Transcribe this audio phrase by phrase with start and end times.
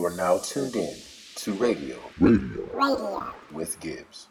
[0.00, 0.94] You are now tuned in
[1.34, 2.70] to Radio Radio.
[2.72, 3.34] Radio.
[3.52, 4.28] with Gibbs.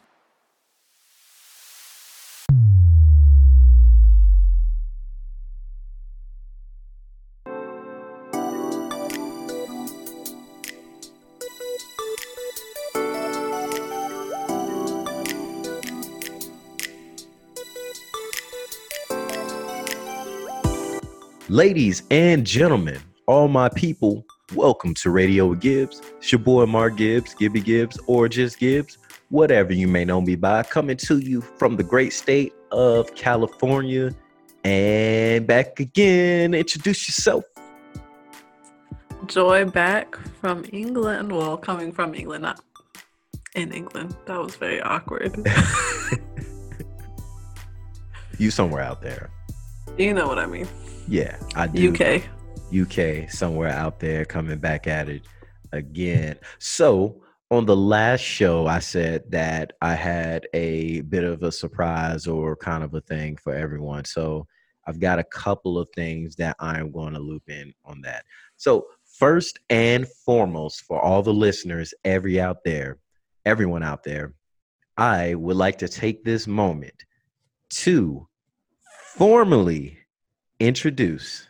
[21.47, 26.01] Ladies and gentlemen, all my people, welcome to Radio with Gibbs.
[26.17, 28.97] It's your boy Mark Gibbs, Gibby Gibbs, or just Gibbs,
[29.29, 34.11] whatever you may know me by, coming to you from the great state of California.
[34.63, 37.43] And back again, introduce yourself.
[39.25, 41.31] Joy back from England.
[41.31, 42.61] Well, coming from England, not
[43.55, 44.15] in England.
[44.25, 45.35] That was very awkward.
[48.39, 49.29] You somewhere out there.
[49.97, 50.65] you know what I mean.
[51.09, 51.91] Yeah, I do.
[51.93, 52.23] UK.
[52.73, 55.23] UK, somewhere out there coming back at it
[55.71, 56.37] again.
[56.59, 62.27] So, on the last show, I said that I had a bit of a surprise
[62.27, 64.05] or kind of a thing for everyone.
[64.05, 64.47] So,
[64.85, 68.25] I've got a couple of things that I'm going to loop in on that.
[68.57, 72.97] So, first and foremost, for all the listeners, every out there,
[73.45, 74.33] everyone out there,
[74.97, 77.05] I would like to take this moment
[77.69, 78.27] to
[79.15, 79.97] formally
[80.59, 81.48] introduce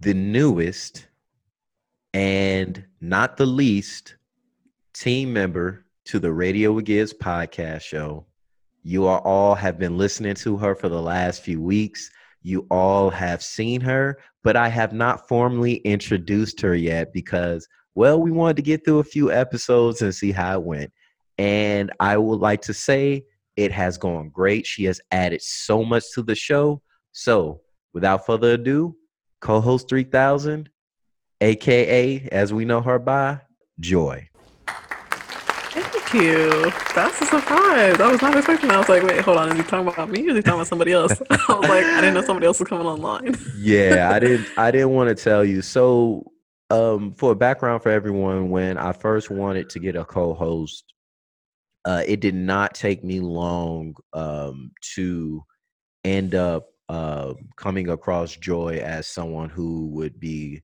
[0.00, 1.06] the newest
[2.12, 4.16] and not the least
[4.92, 8.26] team member to the Radio Gibbs podcast show.
[8.82, 12.10] You are all have been listening to her for the last few weeks.
[12.42, 18.20] You all have seen her, but I have not formally introduced her yet because, well,
[18.20, 20.92] we wanted to get through a few episodes and see how it went.
[21.38, 23.24] And I would like to say
[23.56, 24.66] it has gone great.
[24.66, 26.82] She has added so much to the show.
[27.12, 27.62] So,
[27.94, 28.94] without further ado,
[29.44, 30.68] co host 3000,
[31.40, 33.40] AKA, as we know her by,
[33.78, 34.28] Joy.
[34.66, 36.72] Thank you.
[36.94, 38.00] That's a surprise.
[38.00, 38.76] I was not expecting that.
[38.76, 39.50] I was like, wait, hold on.
[39.50, 41.20] Is he talking about me or is he talking about somebody else?
[41.30, 43.36] I was like, I didn't know somebody else was coming online.
[43.58, 45.60] yeah, I didn't I didn't want to tell you.
[45.60, 46.32] So
[46.70, 50.94] um for a background for everyone, when I first wanted to get a co-host,
[51.84, 55.44] uh it did not take me long um to
[56.04, 60.62] end up uh coming across Joy as someone who would be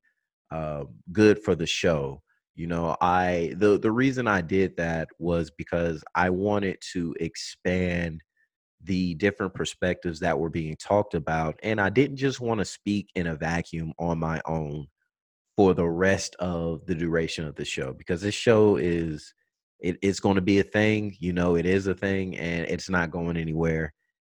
[0.51, 2.23] uh, good for the show.
[2.55, 8.21] You know, I the the reason I did that was because I wanted to expand
[8.83, 11.59] the different perspectives that were being talked about.
[11.63, 14.87] And I didn't just want to speak in a vacuum on my own
[15.57, 19.35] for the rest of the duration of the show because this show is
[19.79, 22.89] it, it's going to be a thing you know it is a thing and it's
[22.89, 23.93] not going anywhere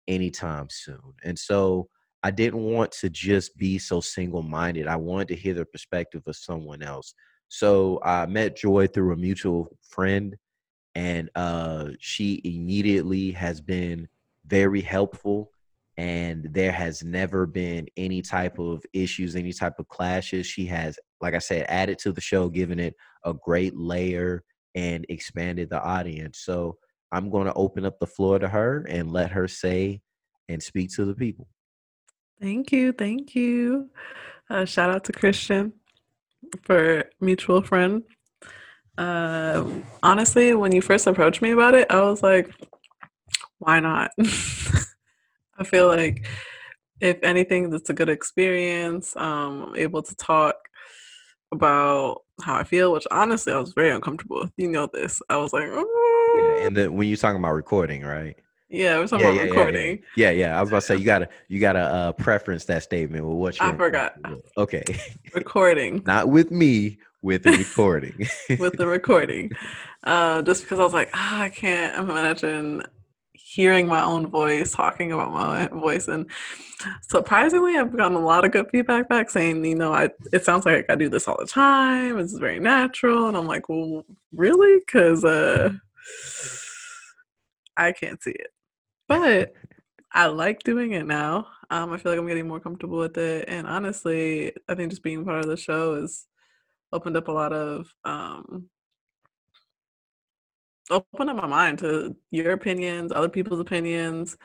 [0.08, 1.88] anytime soon and so
[2.22, 6.36] i didn't want to just be so single-minded i wanted to hear the perspective of
[6.36, 7.14] someone else
[7.48, 10.36] so i met joy through a mutual friend
[10.94, 14.08] and uh she immediately has been
[14.46, 15.50] very helpful
[15.96, 20.98] and there has never been any type of issues any type of clashes she has
[21.20, 22.94] like i said added to the show given it
[23.24, 24.42] a great layer
[24.74, 26.76] and expanded the audience so
[27.14, 30.00] i'm going to open up the floor to her and let her say
[30.48, 31.48] and speak to the people
[32.40, 32.92] Thank you.
[32.92, 33.90] Thank you.
[34.50, 35.72] Uh, shout out to Christian
[36.62, 38.02] for mutual friend.
[38.98, 42.50] Um, honestly, when you first approached me about it, I was like,
[43.58, 44.10] why not?
[44.18, 46.26] I feel like
[47.00, 49.16] if anything, that's a good experience.
[49.16, 50.56] Um, I'm able to talk
[51.52, 54.52] about how I feel, which honestly I was very uncomfortable with.
[54.56, 55.22] You know this.
[55.28, 55.70] I was like,
[56.36, 58.36] yeah, and then when you're talking about recording right
[58.74, 60.02] yeah, we're talking yeah, about yeah, recording.
[60.16, 60.58] yeah, yeah.
[60.58, 63.60] I was about to say you gotta you gotta uh preference that statement with what
[63.60, 64.16] you I forgot.
[64.56, 64.82] Okay.
[65.34, 68.28] Recording Not with me, with the recording.
[68.58, 69.50] with the recording.
[70.02, 72.82] Uh, just because I was like, ah, I can't imagine
[73.32, 76.08] hearing my own voice, talking about my own voice.
[76.08, 76.28] And
[77.02, 80.66] surprisingly, I've gotten a lot of good feedback back saying, you know, I it sounds
[80.66, 82.18] like I do this all the time.
[82.18, 83.28] It's very natural.
[83.28, 84.80] And I'm like, well, really?
[84.80, 85.72] Because uh,
[87.76, 88.52] I can't see it.
[89.08, 89.54] But
[90.12, 91.48] I like doing it now.
[91.70, 93.46] Um, I feel like I'm getting more comfortable with it.
[93.48, 96.26] And honestly, I think just being part of the show has
[96.92, 98.70] opened up a lot of um
[100.90, 104.36] opened up my mind to your opinions, other people's opinions,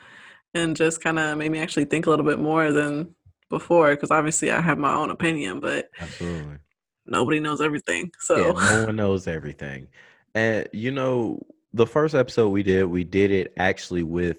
[0.54, 3.14] and just kind of made me actually think a little bit more than
[3.50, 3.90] before.
[3.90, 6.58] Because obviously, I have my own opinion, but Absolutely.
[7.06, 8.10] nobody knows everything.
[8.20, 9.88] So Yeah, no one knows everything.
[10.34, 11.40] And you know,
[11.72, 14.38] the first episode we did, we did it actually with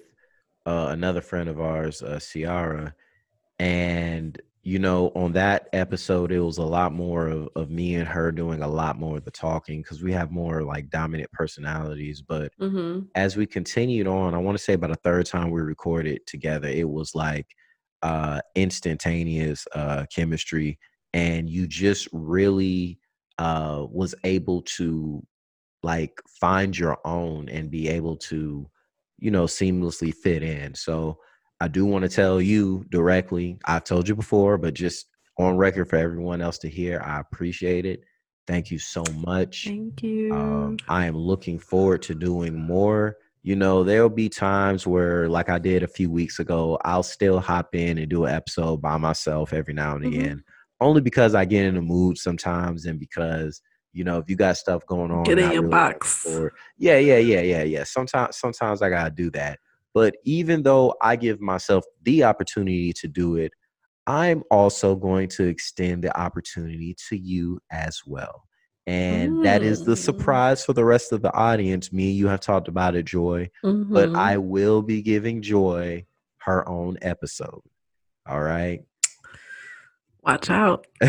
[0.66, 2.94] uh, another friend of ours, uh, Ciara,
[3.58, 8.06] and you know, on that episode, it was a lot more of, of me and
[8.08, 12.22] her doing a lot more of the talking because we have more like dominant personalities.
[12.22, 15.60] But hmm as we continued on, I want to say about a third time we
[15.60, 17.46] recorded together, it was like
[18.02, 20.78] uh instantaneous uh chemistry.
[21.14, 22.98] And you just really
[23.38, 25.22] uh was able to
[25.82, 28.68] like find your own and be able to
[29.18, 31.18] you know seamlessly fit in so
[31.60, 35.06] i do want to tell you directly i've told you before but just
[35.38, 38.00] on record for everyone else to hear i appreciate it
[38.46, 40.32] thank you so much Thank you.
[40.32, 43.16] um, I am looking forward to doing more.
[43.42, 47.40] You know, there'll be times where, like I did a few weeks ago, I'll still
[47.40, 50.06] hop in and do an episode by myself every now and Mhm.
[50.06, 50.44] again,
[50.80, 53.60] only because I get in the mood sometimes, and because
[53.92, 56.22] you know, if you got stuff going on, Get in your really box.
[56.24, 57.84] forward- Yeah, yeah, yeah, yeah, yeah.
[57.84, 59.58] Sometimes, sometimes I gotta do that.
[59.94, 63.52] But even though I give myself the opportunity to do it,
[64.06, 68.44] I'm also going to extend the opportunity to you as well.
[68.86, 69.98] And that is the Mm.
[69.98, 71.92] surprise for the rest of the audience.
[71.92, 74.16] Me and you have talked about it, Joy, but Mhm.
[74.16, 76.04] I will be giving Joy
[76.38, 77.62] her own episode.
[78.26, 78.80] All right.
[80.22, 80.86] Watch out.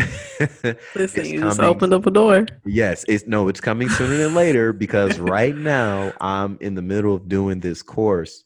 [0.94, 2.46] Listen, you just opened up a door.
[2.64, 7.14] Yes, it's no, it's coming sooner than later because right now I'm in the middle
[7.14, 8.44] of doing this course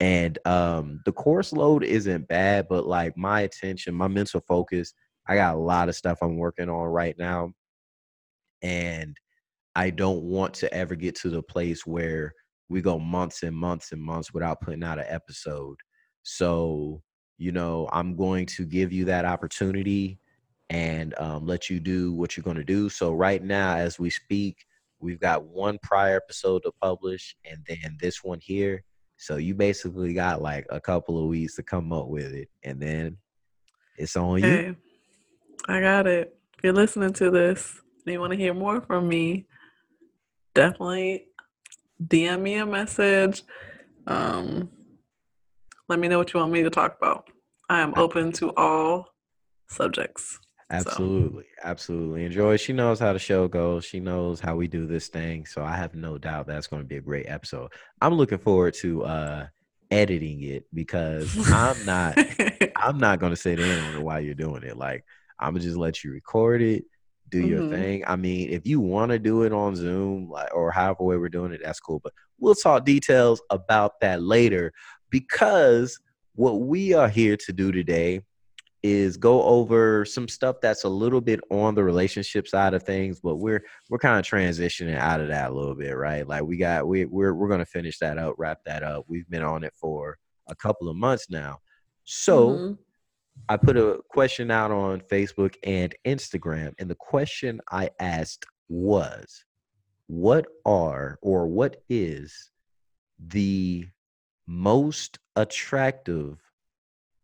[0.00, 4.92] and um the course load isn't bad, but like my attention, my mental focus,
[5.26, 7.52] I got a lot of stuff I'm working on right now.
[8.62, 9.16] And
[9.74, 12.32] I don't want to ever get to the place where
[12.68, 15.76] we go months and months and months without putting out an episode.
[16.22, 17.02] So,
[17.38, 20.18] you know, I'm going to give you that opportunity
[20.70, 22.88] and um, let you do what you're going to do.
[22.88, 24.66] So, right now, as we speak,
[25.00, 28.82] we've got one prior episode to publish and then this one here.
[29.16, 32.48] So, you basically got like a couple of weeks to come up with it.
[32.64, 33.16] And then
[33.96, 34.76] it's on you.
[35.68, 36.36] I got it.
[36.56, 39.46] If you're listening to this and you want to hear more from me,
[40.54, 41.26] definitely
[42.04, 43.44] DM me a message.
[44.06, 44.70] Um,
[45.88, 47.28] let me know what you want me to talk about.
[47.68, 49.08] I am open to all
[49.68, 50.38] subjects.
[50.70, 52.24] Absolutely, absolutely.
[52.26, 53.86] And Joy, she knows how the show goes.
[53.86, 55.46] She knows how we do this thing.
[55.46, 57.72] So I have no doubt that's going to be a great episode.
[58.02, 59.46] I'm looking forward to uh
[59.90, 62.18] editing it because I'm not
[62.76, 64.76] I'm not gonna sit in on it while you're doing it.
[64.76, 65.06] Like
[65.40, 66.84] I'm gonna just let you record it,
[67.30, 67.70] do your Mhm.
[67.70, 68.04] thing.
[68.06, 71.30] I mean, if you want to do it on Zoom, like or however way we're
[71.30, 72.00] doing it, that's cool.
[72.04, 74.72] But we'll talk details about that later
[75.10, 75.98] because
[76.34, 78.22] what we are here to do today
[78.82, 83.20] is go over some stuff that's a little bit on the relationship side of things,
[83.20, 86.26] but we're we're kind of transitioning out of that a little bit, right?
[86.26, 89.04] Like we got we we're we're gonna finish that up, wrap that up.
[89.08, 90.16] We've been on it for
[90.46, 91.58] a couple of months now.
[92.04, 92.78] So Mhm.
[93.48, 99.44] I put a question out on Facebook and Instagram, and the question I asked was,
[100.06, 102.50] What are or what is
[103.18, 103.86] the
[104.48, 106.38] most attractive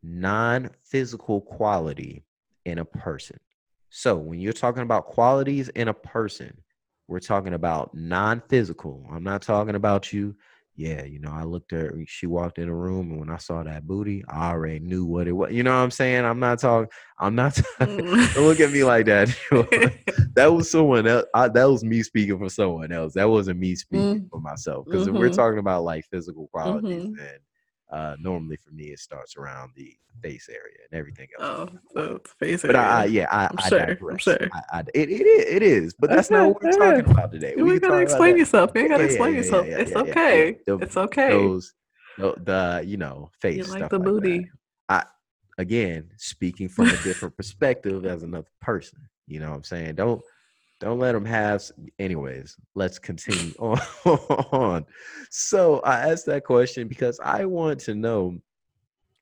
[0.02, 2.22] non physical quality
[2.64, 3.40] in a person?
[3.88, 6.60] So, when you're talking about qualities in a person,
[7.08, 9.06] we're talking about non physical.
[9.10, 10.36] I'm not talking about you.
[10.76, 13.36] Yeah, you know, I looked at her, she walked in the room, and when I
[13.36, 15.52] saw that booty, I already knew what it was.
[15.52, 16.24] You know what I'm saying?
[16.24, 16.88] I'm not talking,
[17.20, 19.28] I'm not, don't look at me like that.
[20.34, 21.26] that was someone else.
[21.32, 23.14] I, that was me speaking for someone else.
[23.14, 24.86] That wasn't me speaking for myself.
[24.90, 25.36] Because if we're Mhm.
[25.36, 27.16] talking about like physical qualities, Mhm.
[27.16, 27.38] then
[27.94, 31.70] uh, normally for me it starts around the face area and everything else.
[31.70, 34.22] oh, so face But I, I, yeah, I, I'm I sure, I'm digress.
[34.22, 34.38] sure.
[34.52, 37.54] I, I, it, it, is, it is, but that's not what we're talking about today.
[37.56, 38.70] You We ain't gotta explain yourself.
[38.74, 39.66] You ain't gotta Yeah, explain yeah, yourself.
[39.68, 40.58] it's okay.
[40.66, 41.30] The- It's okay.
[41.30, 41.74] Those,
[42.18, 44.50] the, the you know, face you like stuff the like that booty.
[45.58, 50.20] again speaking from a different perspective as another person you know what i'm saying don't
[50.80, 51.62] don't let them have
[51.98, 54.84] anyways let's continue on
[55.30, 58.36] so i asked that question because i want to know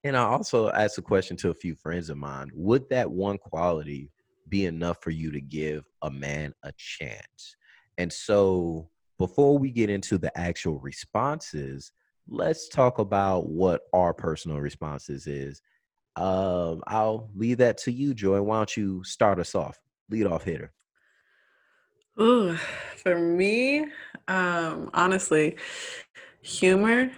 [0.05, 3.39] and i also asked a question to a few friends of mine would that one
[3.39, 4.11] quality
[4.49, 7.57] be enough for you to give a man a chance
[7.99, 11.93] and so before we get into the actual responses
[12.29, 15.63] let's talk about what our personal responses is
[16.17, 18.43] um, I'll leave that to you, Joy.
[18.43, 19.79] Why don't you start us off?
[20.11, 20.73] Lead off hitter.
[22.21, 22.57] Ooh,
[23.03, 23.87] for me,
[24.29, 25.57] um, honestly,
[26.43, 27.11] humor,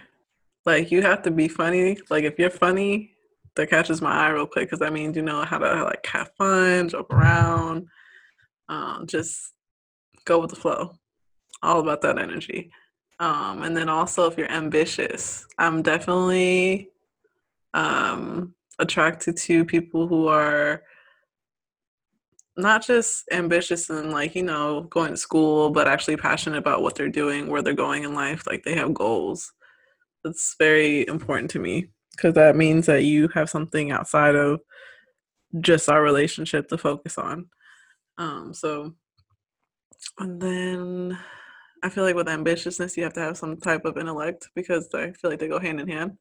[0.65, 1.97] like you have to be funny.
[2.09, 3.11] Like if you're funny,
[3.55, 6.31] that catches my eye real quick because that means you know how to like have
[6.37, 7.87] fun, joke around,
[8.69, 9.53] um, just
[10.25, 10.93] go with the flow.
[11.61, 12.71] All about that energy.
[13.19, 16.89] Um, and then also if you're ambitious, I'm definitely
[17.73, 20.83] um attracted to people who are
[22.57, 26.95] not just ambitious and like you know going to school but actually passionate about what
[26.95, 29.51] they're doing where they're going in life like they have goals.
[30.23, 34.61] That's very important to me because that means that you have something outside of
[35.59, 37.49] just our relationship to focus on.
[38.17, 38.93] Um so
[40.19, 41.17] and then
[41.83, 45.11] i feel like with ambitiousness you have to have some type of intellect because i
[45.11, 46.11] feel like they go hand in hand.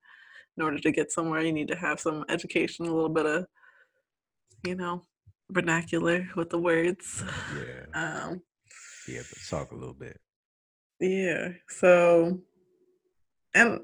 [0.57, 3.47] In order to get somewhere you need to have some education a little bit of
[4.65, 5.03] you know
[5.51, 7.23] vernacular with the words.
[7.57, 7.85] Yeah.
[8.27, 8.43] Um,
[9.09, 10.21] Yeah, but talk a little bit.
[11.01, 11.51] yeah.
[11.69, 12.41] So,
[13.55, 13.81] and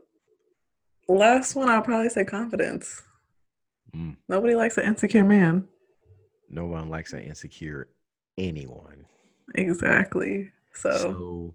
[1.09, 3.03] last one, I'll probably say confidence.
[3.95, 4.17] Mm.
[4.29, 5.67] Nobody likes an insecure man.
[6.49, 7.89] No one likes an insecure
[8.39, 9.05] anyone.
[9.55, 10.51] Exactly.
[10.73, 11.55] So, So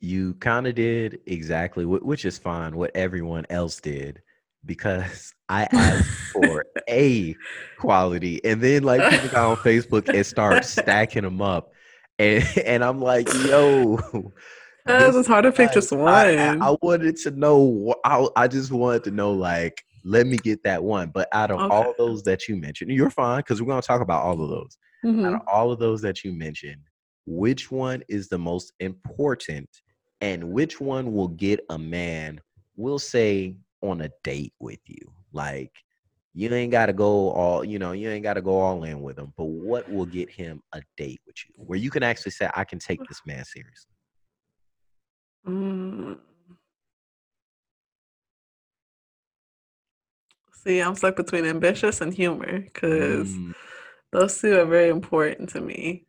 [0.00, 4.22] you kind of did exactly wh- which is fine what everyone else did
[4.64, 7.34] because I asked for a
[7.78, 11.72] quality and then like people got on Facebook and start stacking them up
[12.18, 13.96] and and I'm like yo
[14.86, 16.08] this it's hard to pick just one.
[16.08, 20.62] I, I wanted to know I, I just wanted to know like let me get
[20.64, 23.80] that one but out of all those that you mentioned you're fine because we're going
[23.80, 25.34] to talk about all of those out Mhm.
[25.36, 26.82] of all of those that you mentioned,
[27.24, 29.66] which one is the most important
[30.20, 32.38] and which one will get a man,
[32.76, 35.12] we'll say, on a date with you?
[35.32, 35.72] Like,
[36.34, 39.02] you ain't got to go all, you know, you ain't got to go all in
[39.02, 42.32] with him, but what will get him a date with you where you can actually
[42.32, 43.92] say, I can take this man seriously?
[45.46, 46.18] Mm.
[50.62, 53.54] See, I'm stuck between ambitious and humor because Mm,
[54.12, 56.06] those two are very important to me.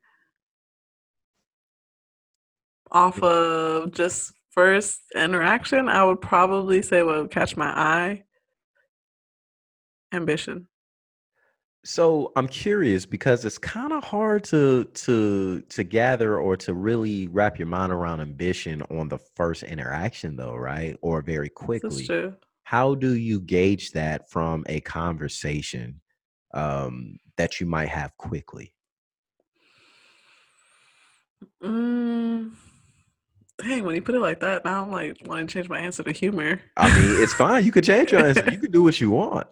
[2.92, 8.24] Off of just first interaction, I would probably say what would catch my eye
[10.14, 10.68] ambition.
[11.84, 17.28] So I'm curious because it's kind of hard to to to gather or to really
[17.28, 20.96] wrap your mind around ambition on the first interaction though, right?
[21.02, 22.06] Or very quickly.
[22.06, 22.36] true.
[22.64, 26.02] How do you gauge that from a conversation
[26.54, 28.74] um that you might have quickly?
[31.64, 32.52] Mm,
[33.64, 36.04] dang, when you put it like that, now I'm like wanting to change my answer
[36.04, 36.60] to humor.
[36.78, 37.64] I mean, it's fine.
[37.66, 38.44] You could change your answer.
[38.52, 39.48] You could do what you want.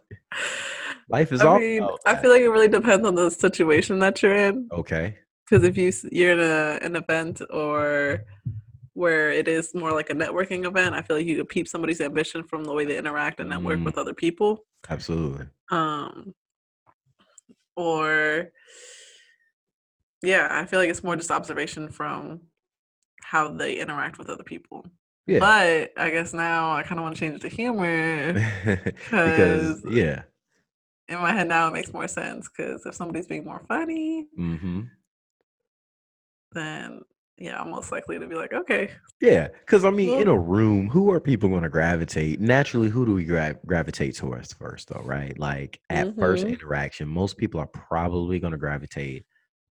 [1.10, 4.22] Life is I all mean, I feel like it really depends on the situation that
[4.22, 4.70] you're in.
[4.72, 5.18] Okay.
[5.50, 8.24] Because if you you're in a an event or
[8.94, 12.02] where it is more like a networking event, I feel like you could peep somebody's
[12.02, 13.86] ambition from the way they interact and network Mm.
[13.86, 14.66] with other people.
[14.90, 15.48] Absolutely.
[15.72, 16.34] Um,
[17.76, 18.52] or
[20.22, 22.42] yeah, I feel like it's more just observation from
[23.30, 24.84] how they interact with other people.
[25.28, 25.38] Yeah.
[25.40, 28.34] But I guess now I kind of want to change it to humor.
[28.66, 30.24] because 'Cause- yeah.
[31.08, 34.82] In my head now, it makes more sense because if somebody's being more funny, Mm-hmm.
[36.54, 37.02] then
[37.38, 40.90] yeah, I'm most likely to be like, okay, Yeah, because I mean, in a room,
[40.90, 42.42] who are people going to gravitate?
[42.42, 45.38] Naturally, who do we gra- gravitate towards first, though, right?
[45.40, 46.50] Like at first Mhm.
[46.54, 49.26] interaction, most people are probably going to gravitate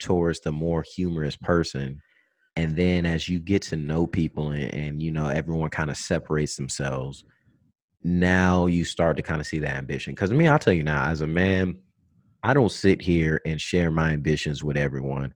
[0.00, 2.00] towards the more humorous person.
[2.56, 5.96] And then as you get to know people and, and you know, everyone kind of
[5.96, 7.24] separates themselves,
[8.04, 10.14] now you start to kind of see that ambition.
[10.14, 11.76] Because I mean, I'll tell you now, as a man,
[12.42, 15.34] I don't sit here and share my ambitions with everyone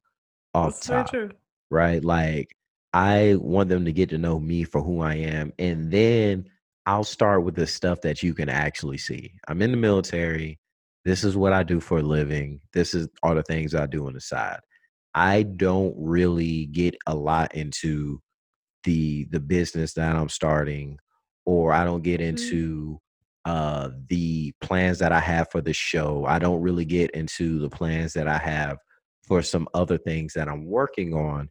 [0.55, 1.31] off that's top true.
[1.71, 2.05] right?
[2.05, 2.57] Like
[2.93, 6.49] I want them to get to know me for who I am, and then
[6.87, 9.33] I'll start with the stuff that you can actually see.
[9.49, 10.59] I'm in the military.
[11.05, 12.61] This is what I do for a living.
[12.73, 14.59] This is all the things I do on the side.
[15.17, 18.21] I don't really get a lot into
[18.85, 20.99] the the business that I'm starting,
[21.47, 23.01] or I don't get into
[23.47, 26.27] uh the plans that I have for the show.
[26.27, 28.77] I don't really get into the plans that I have
[29.27, 31.49] for some other things that I'm working on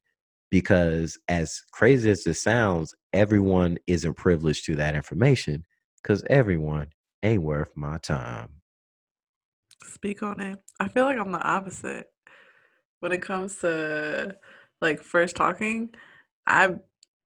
[0.52, 5.66] because as crazy as it sounds, everyone isn't privileged to that information
[6.04, 6.90] because everyone
[7.24, 8.62] ain't worth my time.
[9.84, 10.60] Speak on it.
[10.80, 12.06] I feel like I'm the opposite
[13.06, 14.36] when it comes to
[14.82, 15.94] like first talking.
[16.48, 16.74] I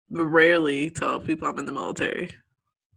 [0.09, 2.31] rarely tell people I'm in the military.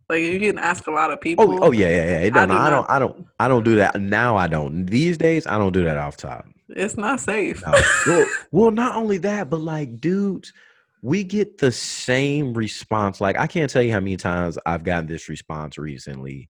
[0.08, 1.56] Like you can ask a lot of people.
[1.56, 2.20] Oh, oh yeah, yeah, yeah.
[2.20, 4.38] It I don't, do I, don't, I don't, I don't do that now.
[4.38, 4.86] I don't.
[4.86, 6.46] These days, I don't do that off top.
[6.70, 7.62] It's not safe.
[7.68, 7.82] No.
[8.08, 10.54] well, well, not only that, but like, dudes,
[11.02, 13.20] we get the same response.
[13.20, 16.50] Like, I can't tell you how many times I've gotten this response recently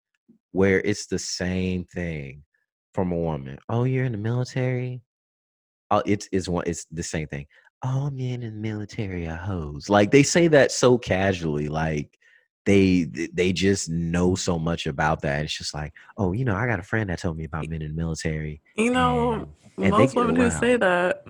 [0.52, 2.42] where it's the same thing
[2.92, 3.58] from a woman.
[3.70, 5.00] Oh, you're in the military?
[5.90, 7.47] Oh, it's it's one it's the same thing.
[7.83, 9.88] All men in the military are hoes.
[9.88, 12.18] Like they say that so casually, like
[12.66, 15.45] they they just know so much about that.
[15.45, 17.83] It's just like, oh, you know, I got a friend that told me about men
[17.83, 18.61] in the military.
[18.76, 19.47] You know, and-
[19.78, 21.25] and most women who say that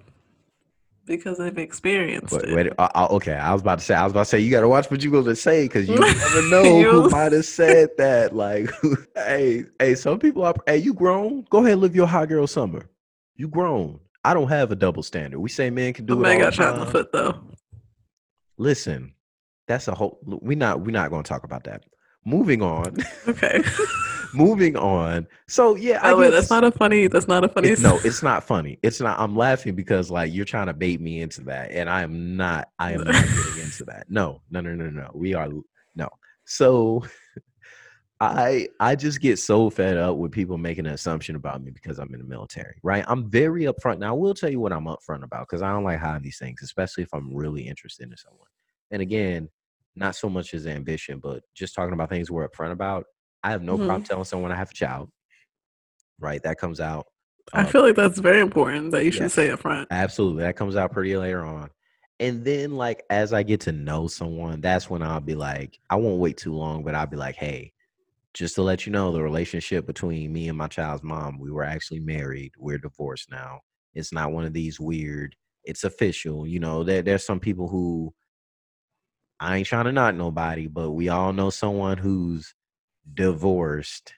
[1.04, 2.54] because they've experienced Wait, it.
[2.54, 4.50] wait, uh, uh, okay, I was about to say, I was about to say, you
[4.50, 7.44] got to watch what you going to say because you never know who might have
[7.46, 8.34] said that.
[8.34, 8.70] Like,
[9.14, 11.46] hey, hey, some people are, hey, you grown?
[11.50, 12.88] Go ahead, and live your hot girl summer.
[13.36, 14.00] You grown.
[14.28, 15.38] I don't have a double standard.
[15.40, 17.40] We say men can do it man got shot in the foot though.
[18.58, 19.14] Listen,
[19.66, 20.18] that's a whole.
[20.26, 21.84] We not we not going to talk about that.
[22.26, 22.94] Moving on.
[23.26, 23.62] Okay.
[24.34, 25.26] moving on.
[25.46, 27.06] So yeah, By way, get that's not a funny.
[27.06, 27.70] That's not a funny.
[27.70, 28.78] It's, no, it's not funny.
[28.82, 29.18] It's not.
[29.18, 32.68] I'm laughing because like you're trying to bait me into that, and I am not.
[32.78, 34.10] I am not getting into that.
[34.10, 35.10] No, no, no, no, no.
[35.14, 35.48] We are
[35.96, 36.10] no.
[36.44, 37.02] So,
[38.20, 41.98] I I just get so fed up with people making an assumption about me because
[41.98, 43.04] I'm in the military, right?
[43.06, 43.98] I'm very upfront.
[43.98, 46.38] Now, I will tell you what I'm upfront about because I don't like hiding these
[46.38, 48.48] things, especially if I'm really interested in someone.
[48.90, 49.48] And again,
[49.94, 53.04] not so much as ambition, but just talking about things we're upfront about.
[53.44, 55.10] I have no problem telling someone I have a child.
[56.18, 57.06] Right, that comes out.
[57.52, 59.34] I uh, feel like that's very important that you should yes.
[59.34, 59.86] say upfront.
[59.92, 60.42] Absolutely.
[60.42, 61.70] That comes out pretty later on.
[62.20, 65.96] And then like as I get to know someone, that's when I'll be like, I
[65.96, 67.72] won't wait too long, but I'll be like, hey,
[68.38, 71.64] just to let you know, the relationship between me and my child's mom, we were
[71.64, 72.52] actually married.
[72.56, 73.60] We're divorced now.
[73.94, 76.46] It's not one of these weird, it's official.
[76.46, 78.14] You know, there, there's some people who
[79.40, 82.54] I ain't trying to knock nobody, but we all know someone who's
[83.12, 84.14] divorced.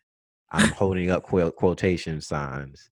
[0.52, 2.90] I'm holding up quote, quotation signs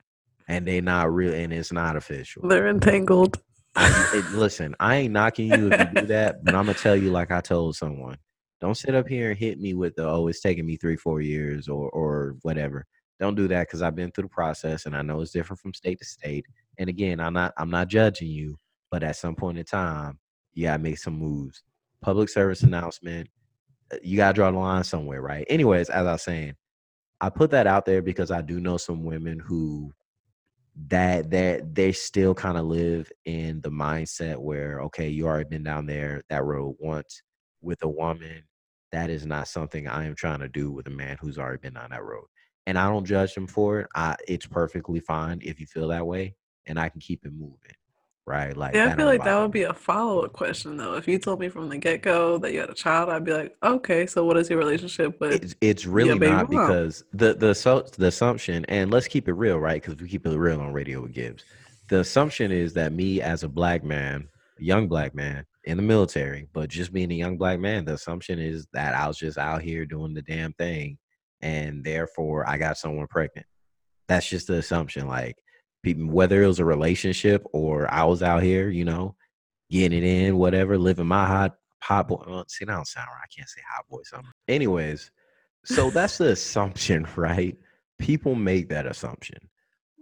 [0.48, 2.48] and they not real and it's not official.
[2.48, 3.38] They're entangled.
[3.76, 6.96] I, it, listen, I ain't knocking you if you do that, but I'm gonna tell
[6.96, 8.16] you like I told someone.
[8.60, 11.20] Don't sit up here and hit me with the oh, it's taking me three, four
[11.20, 12.86] years or or whatever.
[13.20, 15.74] Don't do that because I've been through the process and I know it's different from
[15.74, 16.46] state to state.
[16.78, 18.58] And again, I'm not I'm not judging you,
[18.90, 20.18] but at some point in time,
[20.54, 21.62] you gotta make some moves.
[22.02, 23.28] Public service announcement.
[23.92, 25.46] uh, You gotta draw the line somewhere, right?
[25.50, 26.54] Anyways, as I was saying,
[27.20, 29.92] I put that out there because I do know some women who
[30.88, 35.64] that that they still kind of live in the mindset where okay you already been
[35.64, 37.22] down there that road once
[37.60, 38.42] with a woman
[38.92, 41.76] that is not something i am trying to do with a man who's already been
[41.76, 42.26] on that road
[42.66, 46.06] and i don't judge him for it i it's perfectly fine if you feel that
[46.06, 46.34] way
[46.66, 47.74] and i can keep it moving
[48.26, 49.60] right like Yeah, I feel like that would me.
[49.60, 50.94] be a follow up question though.
[50.96, 53.32] If you told me from the get go that you had a child, I'd be
[53.32, 55.42] like, okay, so what is your relationship with?
[55.42, 56.66] it's, it's really not mom.
[56.66, 60.26] because the the so, the assumption and let's keep it real right because we keep
[60.26, 61.42] it real on radio with gibbs
[61.88, 66.48] the assumption is that me as a black man young black man in the military
[66.52, 69.62] but just being a young black man the assumption is that i was just out
[69.62, 70.96] here doing the damn thing
[71.40, 73.46] and therefore i got someone pregnant.
[74.08, 75.36] That's just the assumption like
[75.82, 79.14] people whether it was a relationship or i was out here you know
[79.70, 83.22] getting it in whatever living my hot hot boy uh, see that don't sound right
[83.22, 85.10] i can't say hot boy summer anyways
[85.64, 87.56] so that's the assumption right?
[87.98, 89.38] People make that assumption.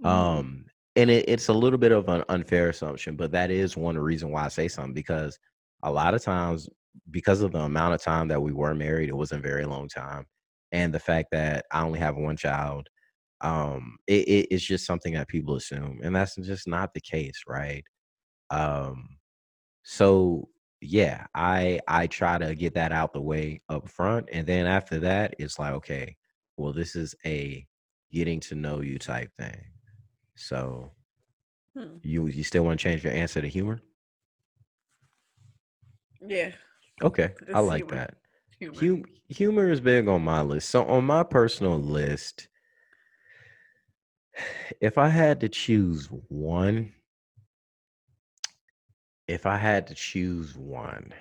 [0.05, 0.64] Mm, um
[0.97, 4.31] and it, it's a little bit of an unfair assumption but that is one reason
[4.31, 5.39] why i say something because
[5.83, 6.69] a lot of times
[7.11, 9.89] because of the amount of time that we were married it wasn't a very long
[9.89, 10.27] time
[10.73, 12.89] and the fact that i only have one child
[13.43, 17.43] um it, it- it's just something that people assume and that's just not the case
[17.49, 17.85] right?
[18.51, 19.19] Um
[19.85, 20.49] so
[20.83, 24.99] yeah i i try to get that out the way up front and then after
[25.01, 26.17] that it's like okay
[26.57, 27.67] well this is a
[28.13, 29.63] getting to know you type thing
[30.37, 30.92] so
[31.77, 31.96] Hmm.
[32.03, 33.81] you you still want to change your answer to humor
[36.22, 36.53] Yeah.
[37.03, 37.94] okay i like humor.
[37.96, 38.14] that
[38.59, 38.81] Humor.
[38.81, 40.70] Hum- humor is big on my list.
[40.70, 42.49] So on my personal list,
[44.81, 46.94] if I had to choose one,
[49.29, 51.12] if I had to choose one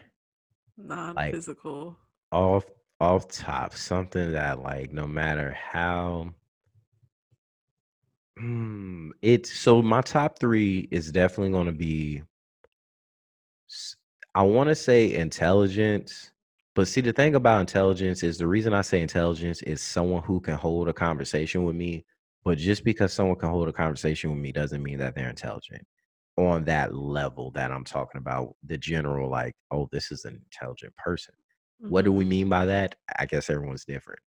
[0.77, 1.97] Non like- physical.
[2.31, 2.63] off
[3.01, 6.33] off top, something that like no matter how
[8.37, 12.21] Hmm, it's so my top three is definitely going to be
[14.33, 16.31] I want to say intelligence,
[16.73, 20.39] but see the thing about intelligence is the reason I say intelligence is someone who
[20.41, 22.05] can hold a conversation with me,
[22.43, 25.87] but just because someone can hold a conversation with me doesn't mean that they're intelligent
[26.37, 30.93] on that level that I'm talking about, the general like, oh, this is an intelligent
[30.97, 31.33] person.
[31.87, 32.29] What do we Mhm.
[32.29, 32.95] mean by that?
[33.17, 34.19] I guess everyone's different.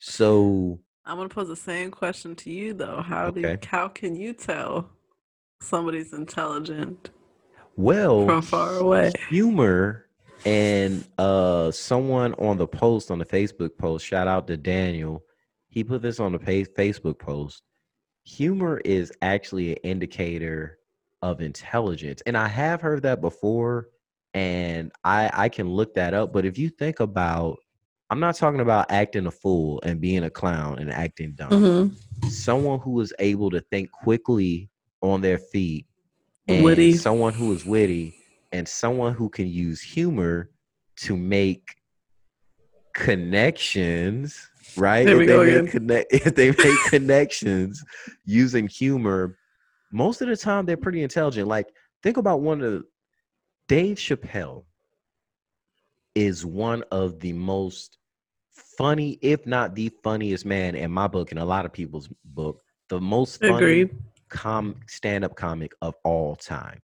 [0.00, 3.00] So, I'm gonna pose the same question to you though.
[3.00, 4.90] How do you, how can you tell
[5.60, 7.10] somebody's intelligent
[7.76, 9.12] well, from far away?
[9.28, 10.06] humor
[10.44, 15.22] and uh someone on the post on the facebook post shout out to daniel
[15.68, 17.62] he put this on the pa- facebook post
[18.22, 20.78] humor is actually an indicator
[21.22, 23.88] of intelligence and i have heard that before
[24.34, 27.56] and i i can look that up but if you think about
[28.10, 31.50] I'm not talking about acting a fool and being a clown and acting dumb.
[31.50, 32.30] Mhm.
[32.30, 34.70] Someone who is able to think quickly
[35.02, 35.86] on their feet
[36.48, 36.92] and Witty.
[36.92, 38.14] someone who is witty
[38.52, 40.50] and someone who can use humor
[40.98, 41.74] to make
[42.94, 45.66] connections right There if we they go make again.
[45.68, 47.84] connect if they make connections
[48.24, 49.36] using humor
[49.92, 51.66] most of the time they're pretty intelligent like
[52.02, 52.82] think about one of the
[53.68, 54.64] dave chappelle
[56.16, 57.98] is one of the most
[58.50, 62.62] funny if not the funniest man in my book and a lot of people's book
[62.88, 63.90] the most funny Agreed.
[64.28, 66.80] com stand-up comic of all time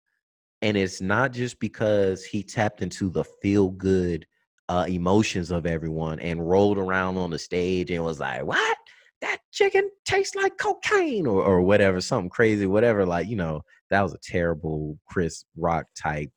[0.61, 4.27] and it's not just because he tapped into the feel good
[4.69, 8.77] uh emotions of everyone and rolled around on the stage and was like what
[9.23, 14.03] that chicken tastes like cocaine or, or whatever something crazy whatever like you know that
[14.03, 16.31] was a terrible chris rock type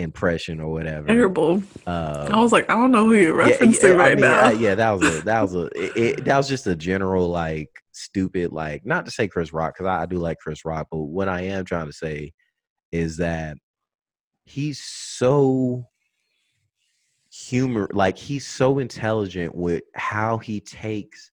[0.00, 1.62] impression or whatever Terrible.
[1.86, 4.46] uh, I was like, I don't know who you're referencing yeah, I right mean, now.
[4.46, 7.28] uh, yeah, that was a that was a it, it- that was just a general
[7.28, 10.88] like stupid like not to say Chris Rock because I, I do like Chris Rock,
[10.90, 12.32] but what I am trying to say
[12.92, 13.56] is that
[14.44, 15.84] he's so
[17.32, 21.30] humor like he's so intelligent with how he takes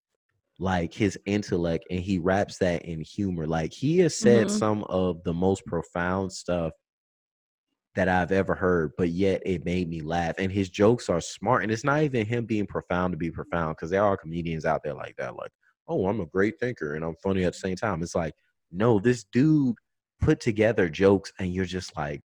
[0.60, 4.50] like his intellect and he wraps that in humor like he has said Mhm.
[4.50, 6.72] some of the most profound stuff
[7.94, 10.34] that I've ever heard, but yet it made me laugh.
[10.38, 11.62] And his jokes are smart.
[11.62, 14.82] And it's not even him being profound to be profound, because there are comedians out
[14.84, 15.50] there like that, like,
[15.88, 18.02] oh, I'm a great thinker and I'm funny at the same time.
[18.02, 18.34] It's like,
[18.70, 19.76] no, this dude
[20.20, 22.20] put together jokes, and you're just like,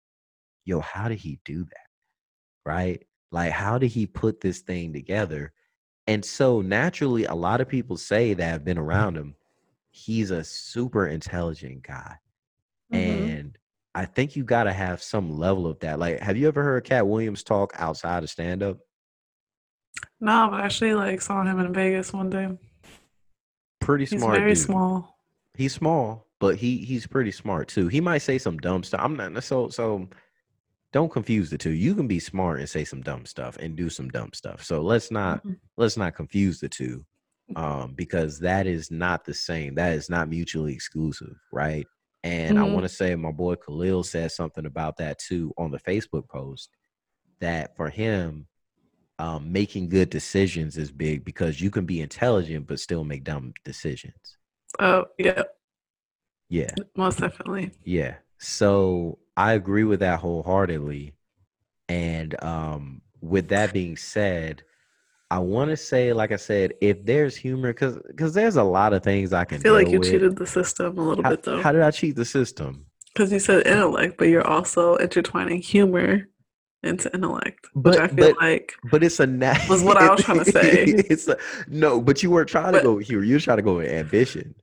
[0.66, 1.88] yo, how did he do that?
[2.66, 3.06] Right?
[3.32, 5.52] Like, how did he put this thing together?
[6.08, 9.36] And so naturally, a lot of people say that have been around him,
[9.92, 12.16] he's a super intelligent guy.
[12.94, 12.98] Mhm.
[12.98, 13.59] And
[13.96, 16.00] I think you got to have some level of that.
[16.00, 18.78] Like, have you ever heard Katt Williams talk outside of stand up?
[20.22, 22.50] No, but I actually like saw him in Vegas one day.
[23.82, 24.38] Pretty He's smart.
[24.38, 24.64] very dude.
[24.64, 25.18] small.
[25.56, 27.88] He's small, but he he's pretty smart too.
[27.88, 29.02] He might say some dumb stuff.
[29.04, 30.08] I'm not so so.
[30.92, 31.72] Don't confuse the two.
[31.72, 34.64] You can be smart and say some dumb stuff and do some dumb stuff.
[34.64, 35.58] So let's not Mhm.
[35.78, 37.06] let's not confuse the two,
[37.56, 39.76] um, because that is not the same.
[39.76, 41.86] That is not mutually exclusive, right?
[42.24, 42.74] And I Mhm.
[42.74, 46.70] want to say my boy Khalil said something about that too on the Facebook post.
[47.40, 48.48] That for him,
[49.18, 53.54] um, making good decisions is big because you can be intelligent but still make dumb
[53.64, 54.38] decisions.
[54.80, 55.44] Oh, yeah,
[56.50, 56.76] Yeah.
[56.96, 57.72] most definitely.
[57.84, 58.16] Yeah.
[58.40, 61.14] So I agree with that wholeheartedly.
[61.88, 64.64] And um with that being said,
[65.32, 68.94] I want to say, like I said, if there's humor, because because there's a lot
[68.94, 70.10] of things I I can feel like you with.
[70.10, 71.62] cheated the system a little How, bit though.
[71.62, 72.86] how did I cheat the system?
[73.14, 76.28] Because you said intellect, but you're also intertwining humor
[76.84, 80.10] into intellect, But- which I feel but- like But it's a na- Was what I
[80.12, 80.84] was trying to say.
[80.86, 81.38] it's a
[81.68, 83.22] no, but you weren't trying to But- go here.
[83.24, 84.56] You were trying to go with ambition.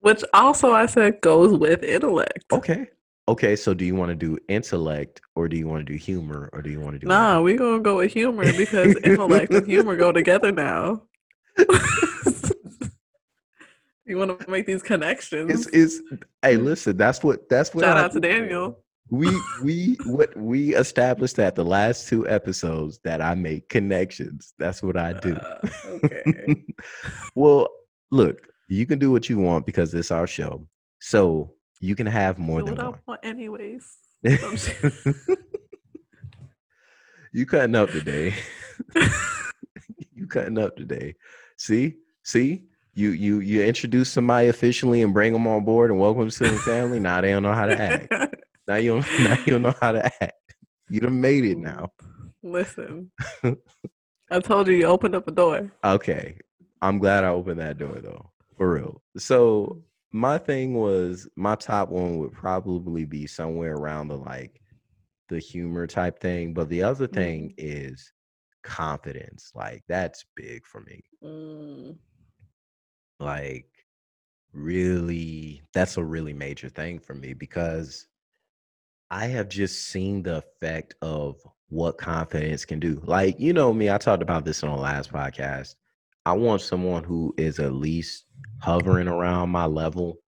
[0.00, 2.44] which also I said goes with intellect.
[2.52, 2.88] Okay.
[3.28, 3.56] Okay.
[3.56, 6.62] So do you want to do intellect or do you want to do humor or
[6.62, 9.96] do you want to do Nah, we're gonna go with humor because intellect and humor
[9.96, 11.02] go together now.
[14.06, 15.66] you want to make these connections?
[15.66, 16.02] It's it's
[16.42, 18.20] hey, listen, that's what that's what Shout I out to.
[18.20, 18.78] Daniel.
[19.10, 19.28] We
[19.62, 24.54] we what we established that the last two episodes that I make connections.
[24.58, 25.34] That's what I do.
[25.34, 26.64] Uh, okay.
[27.34, 27.68] well,
[28.10, 30.66] look, you can do what you want because it's our show.
[31.00, 33.00] So you can have more than what I one.
[33.08, 33.98] want anyways.
[37.32, 38.34] you cutting up today.
[40.14, 41.16] you cutting up today.
[41.56, 41.96] See?
[42.22, 42.62] See?
[42.94, 46.50] You you you introduce somebody officially and bring them on board and welcome them to
[46.50, 47.00] the family.
[47.00, 48.14] Now they don't know how to act.
[48.68, 50.54] Now you don't now you don't know how to act.
[50.88, 51.90] You done made it now.
[52.44, 53.10] Listen,
[54.30, 55.72] I told you you opened up a door.
[55.82, 56.36] Okay.
[56.80, 58.30] I'm glad I opened that door though.
[58.56, 59.02] For real.
[59.16, 59.82] So
[60.12, 64.60] my thing was my top one would probably be somewhere around the like
[65.28, 66.54] the humor type thing.
[66.54, 68.12] But the other thing is
[68.62, 69.52] confidence.
[69.54, 71.02] Like that's big for me.
[71.24, 71.96] Mm,
[73.20, 73.66] Like
[74.52, 78.06] really that's a really major thing for me because
[79.10, 81.36] I have just seen the effect of
[81.68, 83.00] what confidence can do.
[83.04, 85.74] Like, you know me, I talked about this on the last podcast.
[86.24, 88.24] I want someone who is at least
[88.62, 90.18] hovering around my level.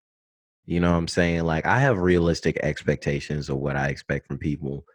[0.65, 1.43] You know what I'm saying?
[1.43, 4.85] Like, I have realistic expectations of what I expect from people.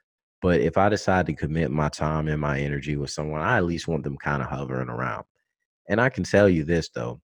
[0.42, 3.64] But if I decide to commit my time and my energy with someone, I at
[3.64, 5.24] least want them kind of hovering around.
[5.88, 7.20] And I can tell you this, though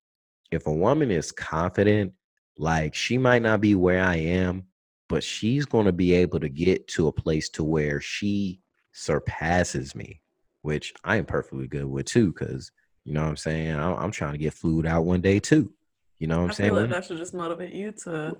[0.50, 2.12] if a woman is confident,
[2.56, 4.64] like she might not be where I am,
[5.08, 8.60] but she's going to be able to get to a place to where she
[8.92, 10.20] surpasses me
[10.66, 12.72] which I am perfectly good with too, because
[13.04, 13.76] you know what I'm saying.
[13.76, 15.72] I'm, I'm trying to get fluid out one day too.
[16.18, 16.72] You know what I'm I saying?
[16.72, 18.36] feel like that should just motivate you to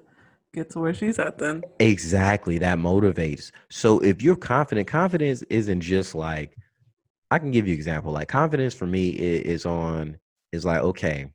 [0.53, 1.63] get to where she's at then.
[1.79, 2.59] Exactly.
[2.59, 3.51] That motivates.
[3.71, 6.57] So if you're confident, confidence isn't just like
[7.31, 8.13] I can give you an example.
[8.13, 10.19] Like confidence for me is, on
[10.53, 11.27] is like, okay,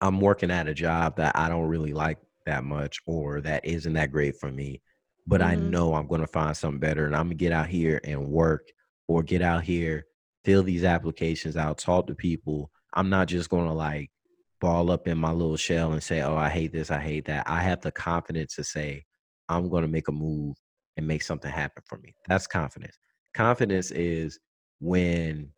[0.00, 3.92] I'm working at a job that I don't really like that much or that isn't
[3.94, 4.80] that great for me,
[5.26, 5.62] but I Mhm.
[5.70, 8.68] know I'm gonna find something better and I'm gonna get out here and work
[9.08, 10.06] or get out here,
[10.44, 12.70] fill these applications out, talk to people.
[12.94, 14.10] I'm not just gonna like
[14.60, 17.48] ball up in my little shell and say, Oh, I hate this, I hate that.
[17.48, 19.04] I have the confidence to say,
[19.48, 20.56] I'm going to make a move
[20.96, 22.14] and make something happen for me.
[22.28, 22.98] That's confidence.
[23.34, 24.38] Confidence is
[24.80, 25.50] when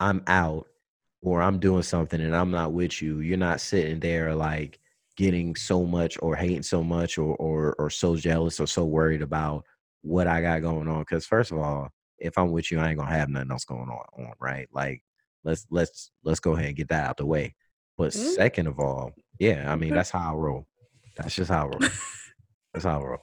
[0.00, 0.66] I'm out
[1.22, 3.20] or I'm doing something and I'm not with you.
[3.20, 4.78] You're not sitting there like
[5.16, 9.22] getting so much or hating so much or or or so jealous or so worried
[9.22, 9.64] about
[10.02, 11.00] what I got going on.
[11.00, 13.88] Because first of all, if I'm with you, I ain't gonna have nothing else going
[13.88, 14.68] on, on right?
[14.72, 15.02] Like
[15.44, 17.54] let's let's let's go ahead and get that out the way.
[17.98, 18.34] But Mm.
[18.34, 20.66] second of all, yeah, I mean that's how I roll.
[21.16, 21.80] That's just how I roll.
[22.72, 23.18] that's how I roll.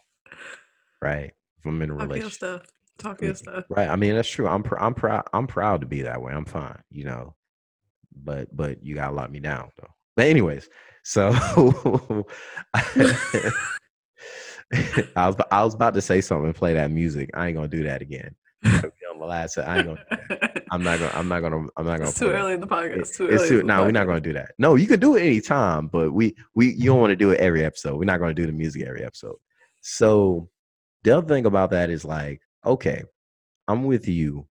[1.02, 1.32] Right?
[1.60, 2.34] If I'm in a Talk your relationship.
[2.34, 2.62] stuff.
[2.98, 3.66] Talk your stuff.
[3.70, 3.88] Right.
[3.90, 4.48] I mean, that's true.
[4.48, 5.24] I'm pr- I'm proud.
[5.34, 6.34] I'm proud to be that way.
[6.34, 6.78] I'm fine.
[6.92, 7.36] You know,
[8.24, 9.88] but but you gotta lock me down though.
[10.16, 10.68] But anyways,
[11.04, 11.30] so
[15.16, 17.30] I was I was about to say something and play that music.
[17.34, 18.36] I ain't gonna do that again.
[18.66, 19.58] On the last.
[19.58, 20.04] I ain't gonna.
[20.76, 21.12] I'm not gonna.
[21.16, 21.68] I'm not gonna.
[21.78, 22.10] I'm not gonna.
[22.10, 22.98] it's too early in the podcast.
[23.00, 23.50] It's too it's early.
[23.50, 24.52] too, in the we're not to do that.
[24.58, 27.40] No, you can do it anytime, but we we you don't want to do it
[27.40, 27.98] every episode.
[27.98, 29.38] We're not to do the music every episode.
[29.82, 30.50] So
[31.04, 33.04] the other thing about that is like, okay,
[33.68, 34.48] I'm with you.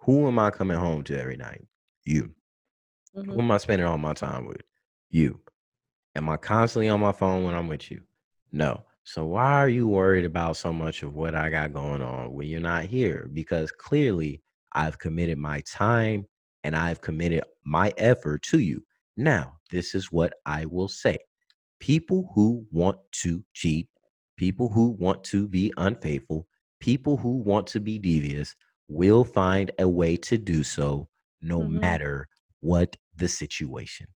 [0.00, 1.64] Who am I coming home to every night?
[2.04, 2.34] You.
[3.14, 3.38] Who Mhm.
[3.38, 4.62] am I spending all my time with?
[5.10, 5.40] You.
[6.14, 8.02] Am I constantly on my phone when I'm with you?
[8.52, 8.84] No.
[9.04, 12.48] So why are you worried about so much of what I got going on when
[12.48, 13.28] you're not here?
[13.32, 14.42] Because clearly
[14.76, 16.26] I've committed my time
[16.62, 18.84] and I've committed my effort to you.
[19.16, 21.18] Now, this is what I will say.
[21.80, 23.88] People who want to cheat,
[24.36, 26.46] people who want to be unfaithful,
[26.80, 28.54] people who want to be devious
[28.88, 31.08] will find a way to do so
[31.42, 31.80] no Mhm.
[31.80, 32.28] matter
[32.60, 34.06] what the situation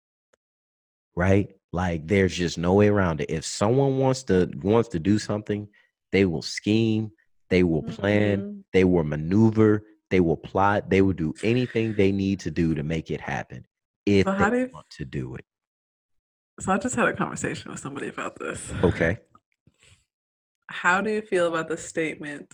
[1.16, 5.18] right like there's just no way around it if someone wants to wants to do
[5.18, 5.68] something
[6.12, 7.10] they will scheme
[7.48, 8.64] they will plan Mhm.
[8.72, 12.82] they will maneuver they will plot they will do anything they need to do to
[12.82, 13.66] make it happen
[14.04, 15.44] if So how they do you- want to do it
[16.60, 18.70] So I just had a conversation with somebody about this.
[18.84, 19.18] okay
[20.68, 22.52] How do you feel about the statement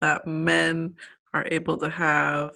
[0.00, 0.94] that men
[1.32, 2.50] are able to have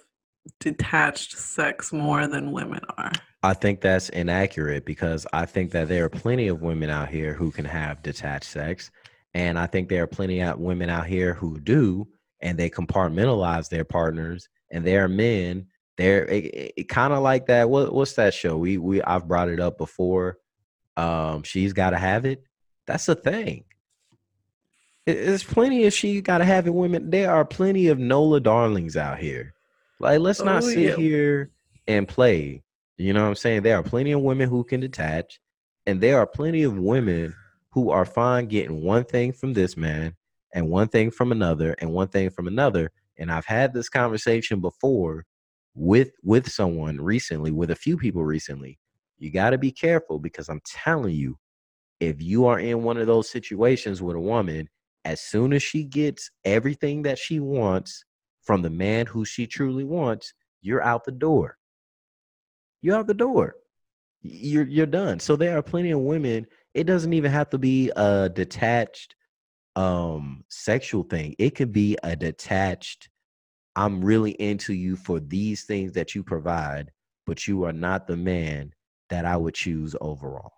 [0.59, 3.11] detached sex more than women are?
[3.43, 7.33] I think that's inaccurate because I think that there are plenty of women out here
[7.33, 8.91] who can have detached sex.
[9.33, 12.07] And I think there are plenty of women out here who do,
[12.43, 14.47] and they compartmentalize their partners.
[14.71, 17.69] And there are men, they're it, it, kind of like that.
[17.69, 18.57] What, what's that show?
[18.57, 20.37] We we I've brought it up before.
[20.97, 22.43] Um, she's got to have it.
[22.85, 23.63] That's a thing.
[25.05, 27.09] It- There's plenty of she got to have it women.
[27.09, 29.53] There are plenty of Nola darlings out here.
[29.99, 30.95] Like, let's not Oh, sit yeah.
[30.95, 31.51] here
[31.87, 32.61] and play.
[32.97, 33.63] You know what I'm saying?
[33.63, 35.39] There are plenty of women who can detach,
[35.85, 37.33] and there are plenty of women
[37.71, 40.15] who are fine getting one thing from this man
[40.53, 42.91] and one thing from another and one thing from another.
[43.17, 45.25] And I've had this conversation before
[45.75, 48.79] with with someone recently, with a few people recently.
[49.17, 51.37] You got to be careful because I'm telling you,
[51.99, 54.69] if you are in one of those situations with a woman,
[55.05, 58.03] as soon as she gets everything that she wants
[58.41, 61.57] from the man who she truly wants, you're out the door.
[62.81, 63.55] You're out the door.
[64.21, 65.19] You're you're done.
[65.19, 66.45] So there are plenty of women.
[66.73, 69.15] It doesn't even have to be a detached
[69.75, 71.35] um sexual thing.
[71.39, 73.09] It could be a detached
[73.75, 76.91] I'm really into you for these things that you provide,
[77.25, 78.73] but you are not the man
[79.09, 80.53] that I would choose overall.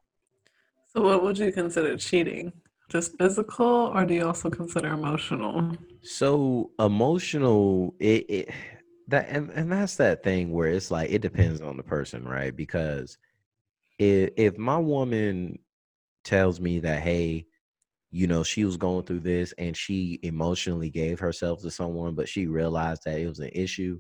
[0.94, 2.54] So, what would you consider cheating?
[2.90, 5.76] Just physical, or do you also consider emotional?
[6.04, 8.50] So emotional, it, it
[9.08, 12.56] that and, and that's that thing where it's like it depends on the person, right?
[12.56, 13.18] Because
[13.98, 15.60] if if my woman
[16.24, 17.48] tells me that, hey,
[18.16, 22.30] you know, she was going through this and she emotionally gave herself to someone, but
[22.30, 24.00] she realized that it was an issue,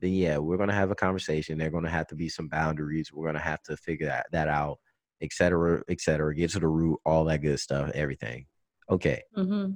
[0.00, 1.56] then yeah, we're gonna have a conversation.
[1.56, 3.10] There are gonna have to be some boundaries.
[3.10, 4.80] We're gonna have to figure that, that out,
[5.22, 8.44] et cetera, et cetera, get to the root, all that good stuff, everything.
[8.90, 9.22] Okay.
[9.34, 9.72] Mm-hmm.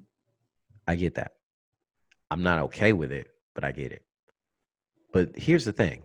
[0.86, 1.32] I get that.
[2.30, 4.02] I'm not okay with it, but I get it.
[5.14, 6.02] But here's the thing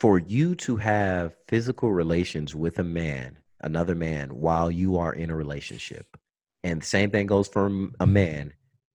[0.00, 5.30] for you to have physical relations with a man, another man, while you are in
[5.30, 6.08] a relationship,
[6.64, 8.52] and the same thing goes for a man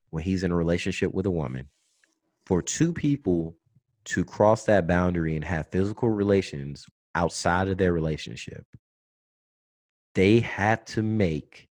[0.09, 1.69] when he's in a relationship with a woman,
[2.47, 3.55] for two people
[4.05, 8.65] to cross that boundary and have physical relations outside of their relationship,
[10.15, 11.69] they have to make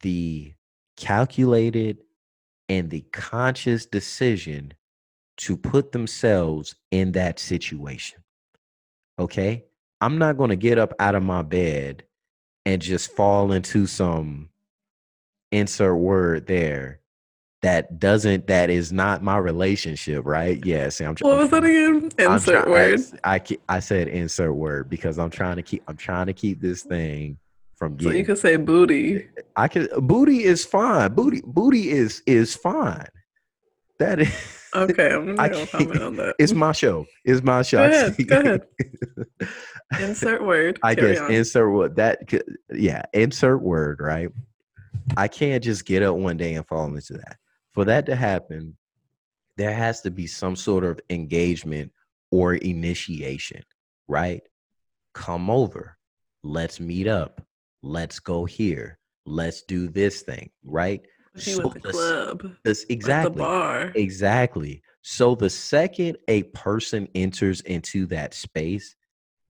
[0.00, 0.52] the
[0.96, 1.98] calculated
[2.68, 4.74] and the conscious decision
[5.36, 8.18] to put themselves in that situation.
[9.16, 9.64] Okay?
[10.00, 12.02] I'm not going to get up out of my bed
[12.64, 14.48] and just fall into some
[15.56, 17.00] insert word there
[17.62, 20.64] that doesn't that is not my relationship, right?
[20.64, 21.16] Yes, I'm.
[21.20, 22.10] What was that again?
[22.18, 23.00] Insert try- word.
[23.24, 26.60] I, I I said insert word because I'm trying to keep I'm trying to keep
[26.60, 27.38] this thing
[27.76, 29.26] from So you could say booty.
[29.56, 31.12] I can booty is fine.
[31.14, 33.06] Booty booty is is fine.
[33.98, 36.34] That is Okay, I'm I gonna can't- comment on that.
[36.38, 37.06] it's my show.
[37.24, 37.78] It's my show.
[37.78, 38.62] Go ahead, go ahead.
[40.00, 40.78] Insert word.
[40.82, 41.30] I guess on.
[41.30, 42.18] insert word that
[42.72, 44.28] yeah, insert word, right?
[45.16, 47.36] I can't just get up one day and fall into that.
[47.72, 48.76] For that to happen,
[49.56, 51.92] there has to be some sort of engagement
[52.30, 53.62] or initiation,
[54.08, 54.42] right?
[55.14, 55.96] Come over.
[56.42, 57.42] Let's meet up.
[57.82, 58.98] Let's go here.
[59.24, 61.02] Let's do this thing, right?
[61.36, 62.52] She So the the club.
[62.64, 63.42] This At the exactly.
[63.42, 63.92] bar.
[63.94, 64.82] Exactly.
[65.02, 68.96] So the second a person enters into that space,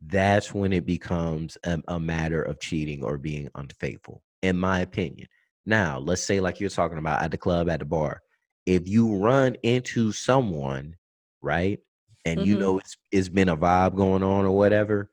[0.00, 5.28] that's when it becomes a, a matter of cheating or being unfaithful, in my opinion.
[5.66, 8.22] Now, let's say, like you're talking about at the club, at the bar,
[8.66, 10.96] if you run into someone,
[11.42, 11.80] right,
[12.24, 12.60] and you Mhm.
[12.60, 15.10] know it's it's been a vibe going on or whatever,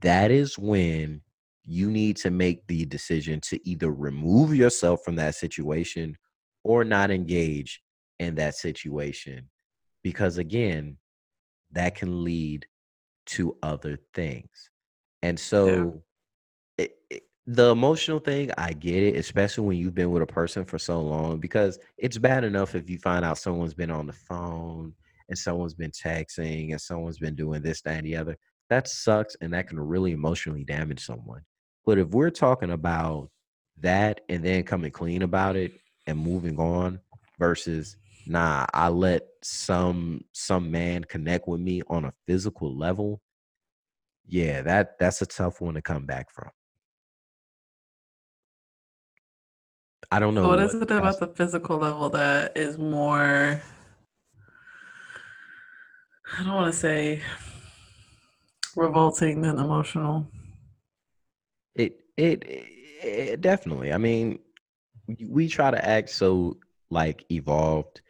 [0.00, 1.22] that is when
[1.64, 6.16] you need to make the decision to either remove yourself from that situation
[6.64, 7.82] or not engage
[8.18, 9.50] in that situation
[10.02, 10.98] because again
[11.72, 12.66] that can lead
[13.26, 14.70] to other things
[15.22, 16.02] and so
[16.78, 20.64] it, it- the emotional thing i get it especially when you've been with a person
[20.64, 24.12] for so long because it's bad enough if you find out someone's been on the
[24.12, 24.92] phone
[25.28, 28.36] and someone's been texting and someone's been doing this that and the other.
[28.70, 31.42] That sucks and that can really emotionally damage someone.
[31.86, 33.30] But if we're talking about
[33.80, 35.72] that and then coming clean about it
[36.06, 36.98] and moving on
[37.38, 43.22] versus nah i let some some man connect with me on a physical level
[44.26, 46.50] yeah that that's a tough one to come back from
[50.10, 53.60] i don't know what is it about the physical level that is more
[56.38, 57.22] I don't want to say
[58.76, 60.30] revolting than emotional.
[61.74, 63.94] It, it it definitely.
[63.94, 64.40] I mean,
[65.06, 66.58] we- we try to act so
[66.90, 68.02] like evolved,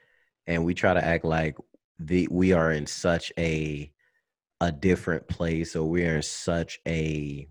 [0.49, 1.57] and we try to act like
[2.01, 3.93] the we are in such a
[4.61, 7.47] a different place, or we're in such a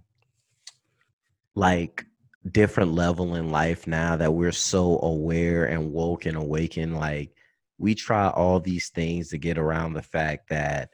[1.55, 2.05] like
[2.51, 6.97] different level in life now that we're so aware and woke and awakened.
[6.97, 7.31] Like
[7.77, 10.89] we try all these things to get around the fact that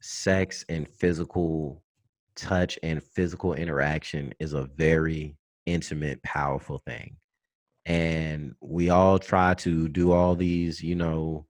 [0.00, 1.82] sex and physical
[2.36, 7.16] touch and physical interaction is a very intimate, powerful thing.
[7.86, 11.46] And we all try to do all these, you know,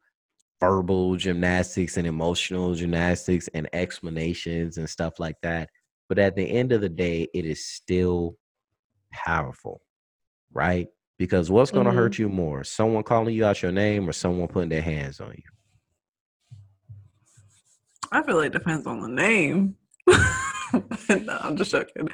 [0.60, 5.68] verbal gymnastics and emotional gymnastics and explanations and stuff like that.
[6.08, 8.36] But at the end of the day, it is still
[9.14, 9.80] powerful,
[10.52, 10.88] right?
[11.18, 12.64] Because what's going to hurt you more?
[12.64, 15.42] Someone calling you out your name or someone putting their hands on you?
[18.12, 19.76] I feel like it depends on the name.
[20.08, 22.08] no, I'm just joking.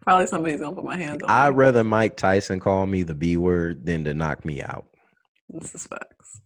[0.00, 1.56] Probably somebody's gonna put my hands on I'd me.
[1.56, 4.86] rather Mike Tyson call me the B word than to knock me out.
[5.48, 6.40] This is facts.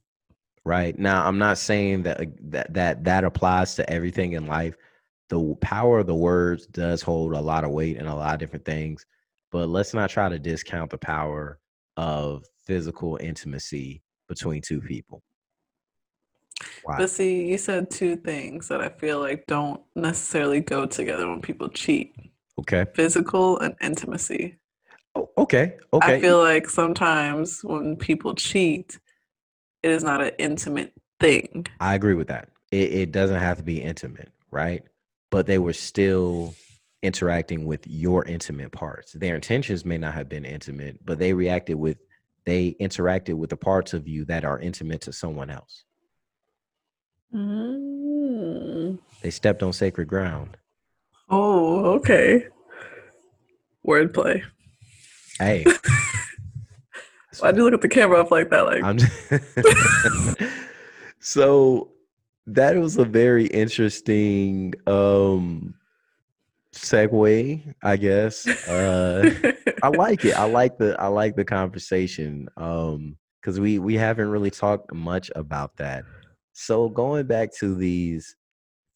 [0.65, 4.77] right now i'm not saying that uh, that that that applies to everything in life
[5.31, 8.41] the power of the words does hold a lot of weight in a lot of
[8.41, 9.07] different things
[9.51, 11.59] but let's not try to discount the power
[11.97, 15.23] of physical intimacy between two people
[16.87, 21.29] wow But see, you said two things that I feel like don't necessarily go together
[21.29, 22.15] when people cheat.
[22.59, 24.59] okay Physical and intimacy.
[25.15, 28.99] oh, okay okay I feel like sometimes when people cheat,
[29.83, 31.67] it is not an intimate thing.
[31.81, 34.83] I agree with that it, it doesn't have to be intimate right
[35.31, 36.55] but they were still
[37.03, 41.77] interacting with your intimate parts their intentions may not have been intimate but they reacted
[41.77, 41.99] with
[42.45, 45.85] they interacted with the parts of you that are intimate to someone else
[47.35, 48.99] Mm.
[49.23, 50.57] they stepped on sacred ground
[51.31, 52.47] Oh, okay.
[53.87, 54.43] Wordplay.
[55.39, 55.65] hey
[57.39, 58.67] Why'd you look at the camera up like that?
[58.67, 58.99] Like, I'm
[61.21, 61.93] so
[62.49, 65.75] that was a very interesting um
[66.83, 69.31] segue i guess uh
[69.83, 70.35] I like it.
[70.35, 72.49] I like the I like the conversation.
[72.57, 76.05] Um because we we haven't really talked much about that
[76.53, 78.35] So going back to these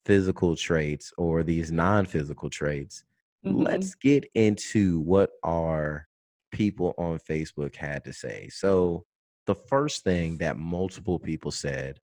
[0.04, 3.04] physical traits or these non-physical traits,
[3.46, 3.64] Mhm.
[3.64, 6.08] let's get into what our
[6.50, 8.48] people on Facebook had to say.
[8.50, 9.04] So
[9.46, 12.00] the first thing that multiple people said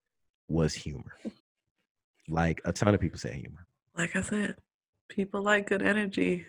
[0.47, 1.15] was humor.
[2.29, 3.65] Like a ton of people said humor.
[3.97, 4.55] Like I said,
[5.09, 6.45] people like good energy.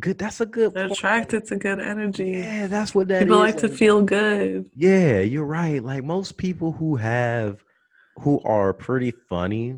[0.00, 0.18] Good.
[0.18, 0.72] That's a good.
[0.74, 0.98] They're point.
[0.98, 2.30] attracted to good energy.
[2.30, 4.70] Yeah, that's what that people is, like to feel good.
[4.74, 5.82] Yeah, you're right.
[5.82, 7.62] Like most people who have
[8.20, 9.76] who are pretty funny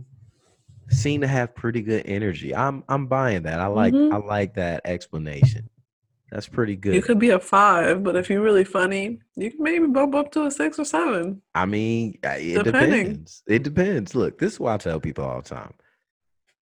[0.91, 2.55] seem to have pretty good energy.
[2.55, 3.59] I'm I'm buying that.
[3.61, 4.13] I like Mhm.
[4.13, 5.69] I like that explanation.
[6.31, 6.95] That's pretty good.
[6.95, 10.33] You could be a five, but if you're really funny, you can maybe bump up
[10.33, 11.41] to a six or seven.
[11.55, 13.05] I mean, it Depending.
[13.07, 13.43] depends.
[13.47, 14.15] It depends.
[14.17, 15.75] Look, this is what I tell people all the time.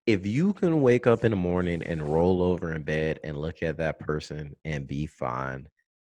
[0.07, 3.63] If you can wake up in the morning and roll over in bed and look
[3.63, 5.69] at that person and be fine,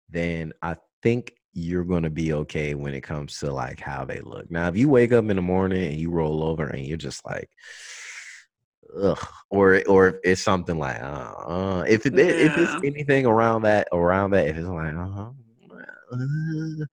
[0.09, 4.21] then I think you're going to be okay when it comes to like how they
[4.21, 4.51] look.
[4.51, 7.25] Now, if you wake up in the morning and you roll over and you're just
[7.27, 7.51] like,
[9.01, 9.19] ugh,
[9.51, 13.89] or or if it's something like, uh, uh if it, if it's anything around that
[13.93, 15.31] around that, if it's like, uh,
[16.13, 16.85] uh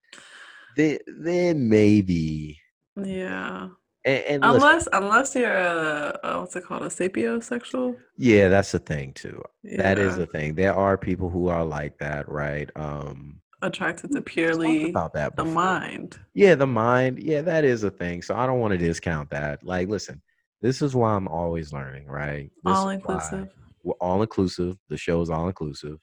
[0.75, 2.59] then then maybe.
[2.95, 3.69] Yeah.
[4.03, 7.95] And, and listen, Unless unless you're a, a what's it called a sapiosexual.
[8.17, 9.41] yeah, that's the thing too.
[9.77, 10.19] That is Yeah.
[10.19, 10.55] the thing.
[10.55, 12.69] There are people who are like that, right?
[12.75, 16.19] Um, attracted to purely about that the mind.
[16.33, 17.21] Yeah, the mind.
[17.21, 18.23] Yeah, that is a thing.
[18.23, 19.63] So I don't want to discount that.
[19.63, 20.19] Like, listen,
[20.63, 22.49] this is why I'm always learning, right?
[22.63, 23.49] This All inclusive.
[23.83, 24.77] We're all inclusive.
[24.89, 25.99] The show is all inclusive.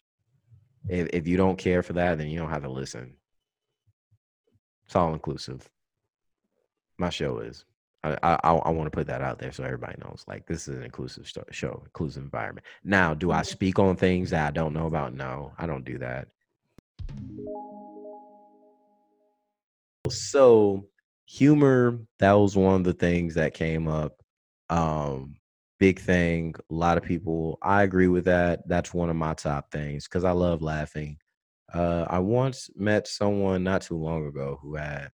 [0.89, 3.17] If if you don't care for that, then you don't have to listen.
[4.87, 5.69] It's all inclusive.
[6.97, 7.65] My show is.
[8.05, 10.25] I I, I want to put that out there so everybody knows.
[10.27, 12.67] Like this is an inclusive show, inclusive environment.
[12.85, 13.47] Now, do I Mhm.
[13.47, 15.15] speak on things that I don't know about?
[15.15, 16.29] No, I don't do that.
[20.09, 20.87] So
[21.27, 24.17] humor, that was one of the things that came up.
[24.71, 25.37] Um,
[25.79, 26.55] big thing.
[26.71, 28.67] A lot of people, I agree with that.
[28.69, 31.19] That's one of my top things because I love laughing.
[31.73, 35.11] Uh, I once met someone not too long ago who had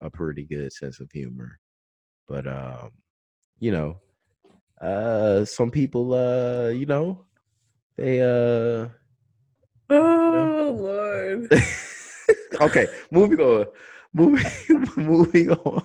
[0.00, 1.58] a pretty good sense of humor,
[2.28, 2.90] but um,
[3.58, 3.98] you know,
[4.80, 7.24] uh, some people, uh, you know,
[7.96, 8.88] they uh.
[9.88, 11.52] Oh Lord.
[12.60, 13.66] okay, moving on.
[14.12, 14.44] Moving
[14.96, 15.84] moving on.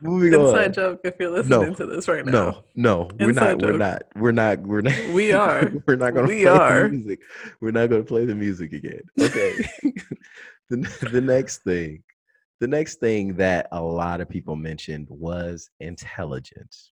[0.00, 0.72] moving Inside on.
[0.72, 2.32] joke if you're No, listening to this right now.
[2.32, 3.60] No, no, we're not.
[3.60, 4.02] We're not.
[4.16, 4.60] We're not.
[4.60, 5.08] We're not.
[5.12, 5.70] We are.
[5.86, 6.82] we're not going to play are.
[6.84, 7.20] the music.
[7.60, 9.02] We're not going to play the music again.
[9.20, 9.68] Okay.
[10.70, 12.02] the the next thing,
[12.60, 16.92] the next thing that a lot of people mentioned was intelligence.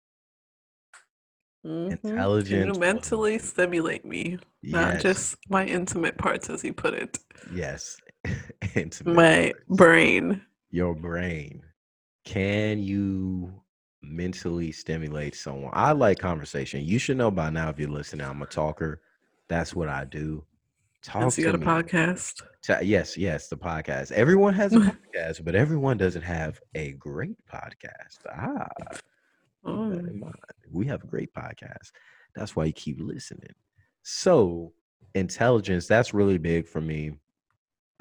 [1.66, 1.99] Mhm.
[2.01, 4.38] Can Intelligence you was- mentally stimulate me?
[4.64, 7.20] Not just my intimate parts, as you put it.
[7.53, 7.97] yes.
[8.76, 9.66] Intimate My parts.
[9.78, 10.41] brain.
[10.72, 11.64] your brain
[12.26, 13.64] can you
[14.03, 18.41] mentally stimulate someone i like conversation you should know by now if you're listening i'm
[18.41, 19.01] a talker
[19.47, 20.43] that's what i do
[21.04, 21.66] talk to got a me.
[21.66, 22.41] podcast.
[22.84, 24.80] Yes yes the podcast everyone has a
[25.16, 28.68] podcast but everyone doesn't have a great podcast ah
[29.66, 29.89] Oh.
[29.89, 30.34] that in mind.
[30.72, 31.91] we have a great podcast
[32.36, 33.54] that's why you keep listening
[34.04, 34.72] so
[35.16, 37.14] intelligence that's really big for me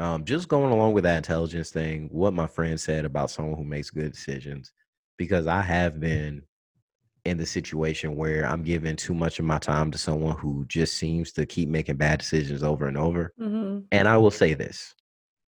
[0.01, 3.65] um, just going along with that intelligence thing, what my friend said about someone who
[3.65, 4.71] makes good decisions,
[5.17, 6.43] because I have been
[7.29, 10.97] in the situation where I'm giving too much of my time to someone who just
[10.97, 13.33] seems to keep making bad decisions over and over.
[13.39, 14.95] hmm And I will say this.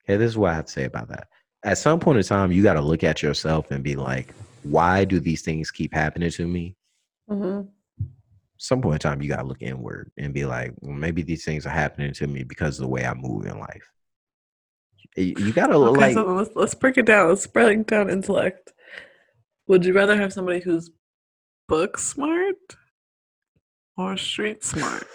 [0.04, 1.28] Okay, this is what I have to say about that.
[1.64, 5.04] At some point in time, you got to look at yourself and be like, why
[5.04, 6.76] do these things keep happening to me?
[7.28, 7.62] hmm
[8.56, 11.44] Some point in time, you got to look inward and be like, well, maybe these
[11.44, 13.90] things are happening to me because of the way I move in life.
[15.16, 17.28] You you gotta Okay, like so let's let's break it down.
[17.28, 18.72] Let's break down intellect.
[19.68, 20.90] Would you rather have somebody who's
[21.68, 22.56] book smart
[23.96, 25.06] or street smart?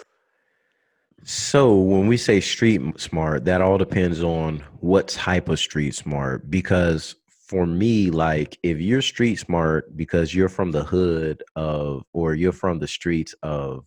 [1.23, 6.49] So when we say street smart, that all depends on what type of street smart.
[6.49, 7.15] Because
[7.47, 12.51] for me, like if you're street smart because you're from the hood of, or you're
[12.51, 13.85] from the streets of,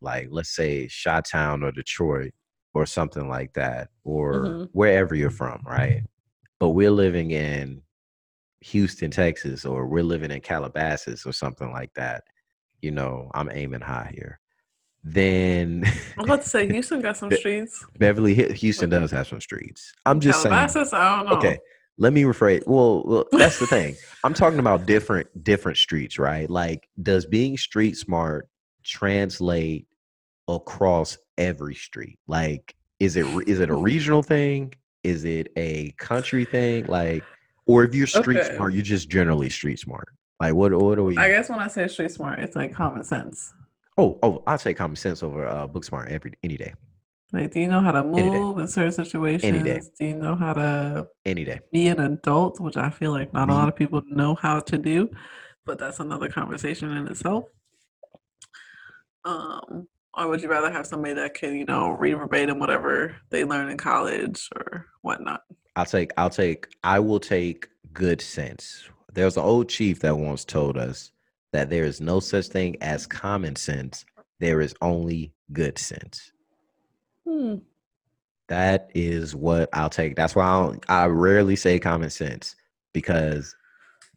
[0.00, 2.32] like let's say Chi-Town or Detroit
[2.74, 4.68] or something like that, or Mhm.
[4.72, 6.02] wherever you're from, right?
[6.58, 7.82] But we're living in
[8.62, 12.24] Houston, Texas, or we're living in Calabasas or something like that.
[12.80, 14.40] You know, I'm aiming high here.
[15.04, 15.84] Then
[16.16, 17.84] I'm about to say Houston got some streets.
[17.98, 19.92] Beverly Houston does have some streets.
[20.06, 20.52] I'm just saying.
[20.52, 21.36] Calabasas, I don't know.
[21.36, 21.58] Okay,
[21.98, 22.62] let me rephrase.
[22.66, 23.96] Well, well, that's the thing.
[24.24, 26.48] I'm talking about different different streets, right?
[26.48, 28.48] Like, does being street smart
[28.84, 29.86] translate
[30.46, 32.20] across every street?
[32.28, 34.72] Like, is it is it a regional thing?
[35.02, 36.86] Is it a country thing?
[36.86, 37.24] Like,
[37.66, 38.54] or if you're street Okay.
[38.56, 40.08] smart, you're just generally street smart.
[40.40, 40.72] Like, what?
[40.74, 41.16] What are we?
[41.18, 43.52] I guess when I say street smart, it's like common sense.
[43.98, 46.72] oh, oh, I'll say common sense over uh, book smart every any day,
[47.32, 49.44] Like, do you know how to move in certain situations?
[49.44, 49.80] Any day.
[49.98, 51.60] Do you know how to any day.
[51.72, 54.78] be an adult, which I feel like not a lot of people know how to
[54.78, 55.10] do,
[55.64, 57.44] but that's another conversation in itself.
[59.24, 63.44] Um, or would you rather have somebody that can, you know, read verbatim whatever they
[63.44, 65.42] learn in college or whatnot?
[65.76, 66.12] I'll take.
[66.16, 66.68] I'll take.
[66.84, 68.88] I will take good sense.
[69.12, 71.12] There's an old chief that once told us
[71.52, 74.04] that there is no such thing as common sense.
[74.40, 76.32] There is only good sense.
[77.26, 77.56] Hmm.
[78.48, 80.16] That is what I'll take.
[80.16, 82.54] That's why I, don't, I rarely say common sense
[82.92, 83.54] because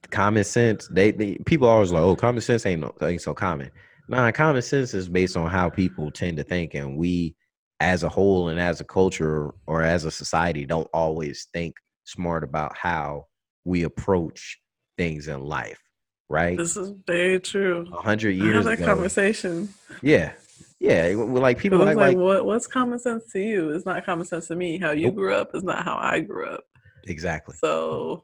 [0.09, 0.87] common sense.
[0.89, 3.71] They, they people always like, oh, common sense ain't no ain't so common.
[4.07, 7.35] Nah, common sense is based on how people tend to think, and we,
[7.79, 12.43] as a whole and as a culture or as a society, don't always think smart
[12.43, 13.25] about how
[13.63, 14.59] we approach
[14.97, 15.81] things in life.
[16.29, 16.57] Right?
[16.57, 17.87] This is very true.
[17.93, 18.85] A hundred I had years that ago.
[18.85, 19.69] conversation.
[20.01, 20.33] Yeah,
[20.79, 21.13] yeah.
[21.15, 23.71] Like people like, like, like what what's common sense to you?
[23.71, 24.77] It's not common sense to me.
[24.77, 25.15] How you Nope.
[25.15, 26.63] grew up is not how I grew up.
[27.05, 27.55] exactly.
[27.59, 28.23] So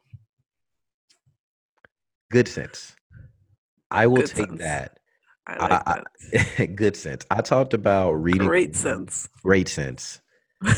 [2.31, 2.95] good sense.
[3.89, 4.59] I will Good take sense.
[4.61, 4.97] that.
[5.59, 6.03] I I- like I-
[6.57, 6.75] that.
[6.75, 7.25] good sense.
[7.31, 9.27] I talked about reading Great sense.
[9.43, 10.21] great sense.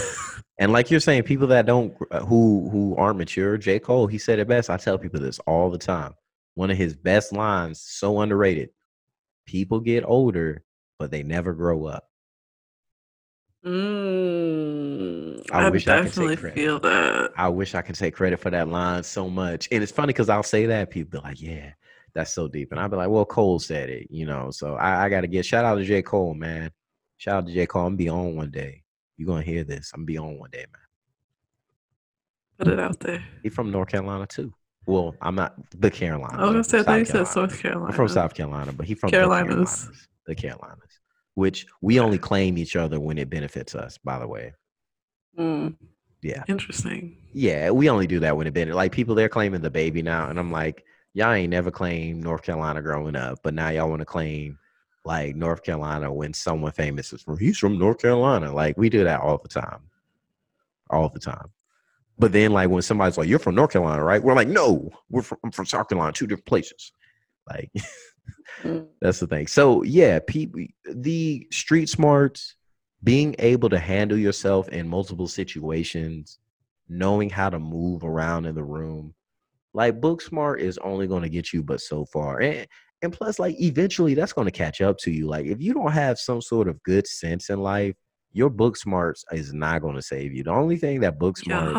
[0.60, 3.80] And like you're saying, people that don't uh, who who aren't mature, J.
[3.80, 4.70] Cole, he said it best.
[4.70, 6.14] I tell people this all the time.
[6.54, 8.70] One of his best lines, so underrated.
[9.48, 10.64] People get older,
[11.00, 12.08] but they never grow up.
[13.66, 16.56] Mm, I I, wish I could take credit.
[16.56, 17.32] feel that.
[17.36, 19.68] I wish I could take credit for that line so much.
[19.72, 21.72] And it's funny because I'll say that people be like, "Yeah,
[22.16, 24.52] that's so deep," and I'll be like, "Well, Cole said it," you know.
[24.52, 26.02] So I, I got to get shout out to J.
[26.02, 26.72] Cole, man.
[27.18, 27.66] Shout out to J.
[27.66, 27.84] Cole.
[27.84, 28.84] I'm gonna be on one day.
[29.18, 29.92] You're gonna hear this.
[29.94, 30.82] I'm gonna be on one day, man.
[32.58, 33.24] Put it out there.
[33.42, 34.54] He from North Carolina too.
[34.86, 36.38] Well, I'm not the Carolina.
[36.38, 37.88] I was gonna I'm say, I from thought you said South Carolina.
[37.88, 39.48] I'm from South Carolina, but he from Carolinas.
[39.48, 40.08] The Carolinas.
[40.28, 41.00] The Carolinas,
[41.36, 43.98] which we only claim each other when it benefits us.
[43.98, 44.54] By the way,
[45.40, 45.76] Mm,
[46.22, 47.18] yeah, interesting.
[47.34, 48.76] yeah, we only do that when it benefits.
[48.76, 50.84] Like people, they're claiming the baby now, and I'm like,
[51.14, 54.58] y'all ain't never claimed North Carolina growing up, but now y'all want to claim
[55.06, 57.38] like North Carolina when someone famous is from.
[57.38, 58.54] He's from North Carolina.
[58.54, 59.82] Like we do that all the time,
[60.90, 61.50] all the time.
[62.20, 65.24] But then, like when somebody's like, "You're from North Carolina, right?" We're like, "No, we're
[65.24, 66.94] from I'm from South Carolina, two different places."
[67.50, 67.72] Like
[68.62, 69.48] Mm, that's the thing.
[69.48, 72.56] So yeah, people, the street smarts,
[73.04, 76.40] being able to handle yourself in multiple situations,
[76.88, 79.14] knowing how to move around in the room,
[79.74, 82.68] like book smart is only going to get you but so far, and
[83.02, 85.28] and plus, like eventually that's going to catch up to you.
[85.28, 87.96] Like if you don't have some sort of good sense in life,
[88.32, 90.44] your book smarts is not going to save you.
[90.44, 91.74] The only thing that book smarts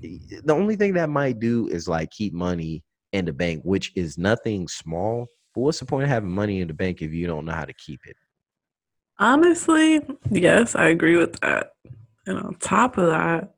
[0.00, 0.40] yeah.
[0.44, 2.82] the only thing that might do is like keep money
[3.12, 5.26] in the bank, which is nothing small.
[5.54, 7.64] But what's the point of having money in the bank if you don't know how
[7.64, 8.16] to keep it?
[9.18, 11.72] Honestly, yes, I agree with that.
[12.26, 13.53] And on top of that,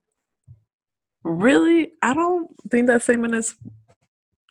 [1.27, 3.57] really, I don't think that statement is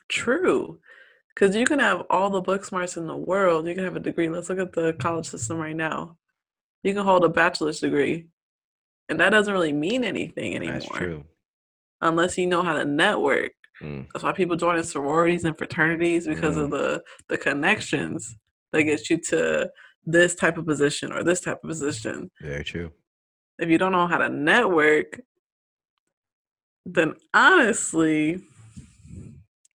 [0.09, 0.79] true.
[1.33, 3.67] Because you can have all the book smarts in the world.
[3.67, 4.29] You can have a degree.
[4.29, 6.17] Let's look at the college system right now.
[6.83, 8.27] You can hold a bachelor's degree,
[9.09, 11.25] and that doesn't really mean anything anymore That's true.
[11.99, 13.51] unless you know how to network.
[13.81, 14.05] Mm.
[14.13, 18.37] That's why people join in sororities and fraternities because of the the connections
[18.71, 19.69] that get you to
[20.05, 22.29] this type of position or this type of position.
[22.39, 22.91] Very true.
[23.57, 25.19] If you don't know how to network,
[26.85, 28.41] then honestly,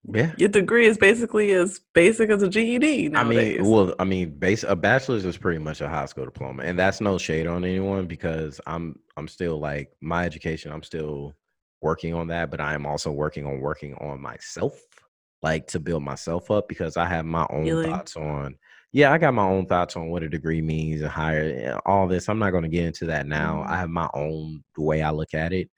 [0.09, 0.33] Yeah.
[0.37, 3.55] your degree is basically as basic as a GED Nowadays.
[3.55, 6.63] I mean, well, I mean, base a bachelor's is pretty much a high school diploma,
[6.63, 10.71] and that's no shade on anyone because I'm I'm still like my education.
[10.71, 11.33] I'm still
[11.81, 14.79] working on that, but I am also working on working on myself,
[15.41, 18.57] like to build myself up because I have my own thoughts on.
[18.93, 22.29] Yeah, I got my own thoughts on what a degree means and higher all this.
[22.29, 23.63] I'm not going to get into that now.
[23.63, 23.67] Mhm.
[23.67, 25.69] I have my own the way I look at it,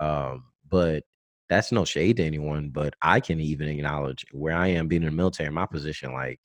[0.00, 1.04] um, but
[1.48, 2.70] that's no shade to anyone.
[2.70, 6.40] But I can even acknowledge where I am being in the military, my position, like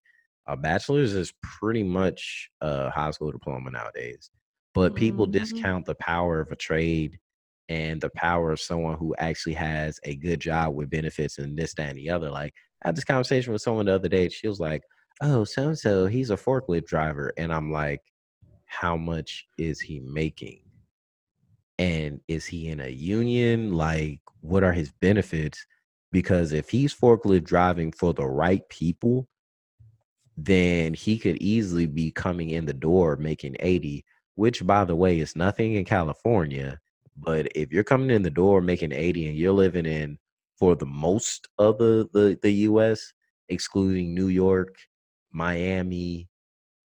[0.47, 4.30] a bachelor's is pretty much a high school diploma nowadays.
[4.74, 5.32] But people Mhm.
[5.32, 7.20] discount the power of a trade
[7.70, 11.74] and the power of someone who actually has a good job with benefits and this,
[11.76, 12.30] that, and the other.
[12.32, 12.53] Like
[12.84, 14.30] I had this conversation with someone the other day.
[14.30, 14.84] She was like,
[15.22, 18.01] "Oh, so and so, he's a forklift driver," and I'm like,
[18.65, 20.68] "How much is he making?
[21.80, 23.73] And is he in a union?
[23.73, 25.65] Like, what are his benefits?"
[26.11, 29.27] Because if he's forklift driving for the right people,
[30.38, 34.05] then he could easily be coming in the door making 80,
[34.36, 36.80] which by the way is nothing in California,
[37.17, 40.17] But if you're coming in the door making 80 and you're living in
[40.57, 43.13] for the most of the the, the US,
[43.49, 44.75] excluding New York,
[45.32, 46.28] Miami,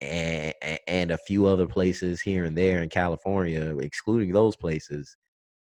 [0.01, 0.55] and
[0.87, 5.17] and a few other places here and there in California, excluding those places,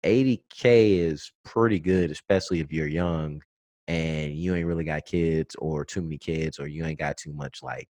[0.05, 3.43] 80k is pretty good, especially if you're young
[3.89, 7.33] and you ain't really got kids or too many kids or you ain't got too
[7.33, 7.89] much like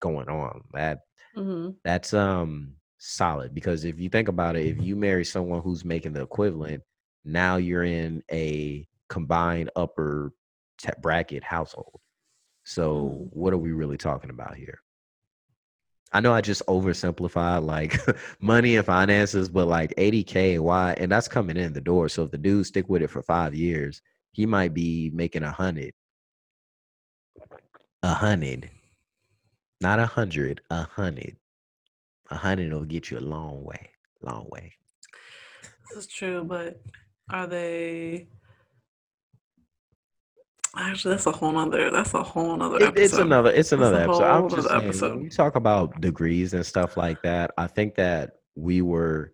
[0.00, 0.62] going on.
[0.74, 1.00] That
[1.34, 5.84] hmm that's um solid because if you think about it, if you marry someone who's
[5.84, 6.82] making the equivalent,
[7.24, 10.32] now you're in a combined upper
[11.00, 12.00] bracket household.
[12.64, 13.30] So Mhm.
[13.30, 14.80] what are we really talking about here?
[16.12, 17.98] I know I just oversimplified like
[18.40, 20.94] money and finances, but like 80k, why?
[20.96, 22.08] And that's coming in the door.
[22.08, 24.00] So if the dude stick with it for five years,
[24.32, 25.92] he might be making a hundred,
[28.02, 28.70] a hundred,
[29.80, 31.36] not a hundred, a hundred.
[32.30, 33.90] A hundred will get you a long way,
[34.22, 34.74] long way.
[35.88, 36.80] This is true, but
[37.30, 38.28] are they?
[40.80, 41.90] Actually, that's a whole nother.
[41.90, 43.02] That's a whole nother It, episode.
[43.04, 44.22] it's another, it's another a episode.
[44.24, 45.10] I'm just saying episode.
[45.14, 47.50] when we talk about degrees and stuff like that.
[47.58, 49.32] I think that we were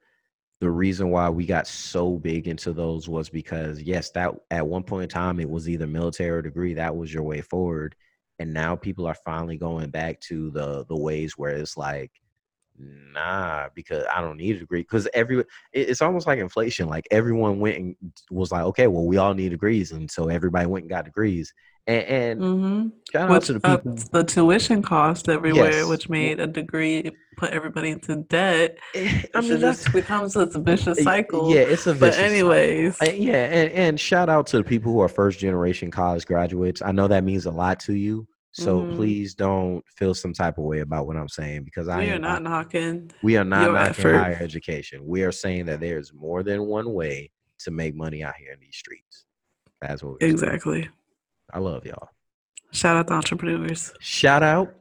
[0.61, 4.83] the reason why we got so big into those was because yes, that at one
[4.85, 6.73] point in time it was either military or degree.
[6.75, 7.95] That was your way forward,
[8.39, 12.11] and now people are finally going back to the the ways where it's like,
[12.79, 14.81] nah, because I don't need a degree.
[14.83, 16.89] Because every it- it's almost like inflation.
[16.89, 17.97] Like everyone went and
[18.31, 21.53] was like, okay, well, we all need degrees, and so everybody went and got degrees.
[21.87, 23.99] And, and hmm shout out Which to the people.
[24.11, 25.87] the tuition cost everywhere, Yes.
[25.87, 28.79] which made a degree put everybody into debt.
[28.95, 31.51] Eh, I mean, just becomes this vicious cycle.
[31.55, 32.53] Yeah, it's a But vicious cycle.
[32.53, 36.25] anyways, Uh, yeah, and, and shout out to the people who are first generation college
[36.25, 36.81] graduates.
[36.81, 38.27] I know that means a lot to you.
[38.57, 38.95] So Mhm.
[38.95, 42.15] please don't feel some type of way about what I'm saying because I we are
[42.15, 43.11] am not knocking.
[43.23, 44.17] we are not knocking effort.
[44.17, 45.05] higher education.
[45.05, 48.61] We are saying that there's more than one way to make money out here in
[48.61, 49.25] these streets.
[49.83, 50.33] That's what we're saying.
[50.33, 50.89] Exactly.
[51.53, 52.11] I love y'all.
[52.71, 53.93] Shout out to entrepreneurs.
[54.01, 54.73] Shout out.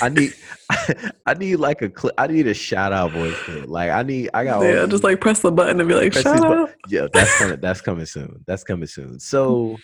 [0.00, 0.32] I need
[1.26, 2.14] I need like a clip.
[2.16, 3.36] I need a shout out voice.
[3.44, 3.68] clip.
[3.68, 6.40] Like I need I got yeah, just like press the button and be like, shout
[6.40, 6.70] bu- out.
[6.88, 7.60] Yeah, that's coming.
[7.60, 8.42] That's coming soon.
[8.46, 9.20] That's coming soon.
[9.20, 9.76] So,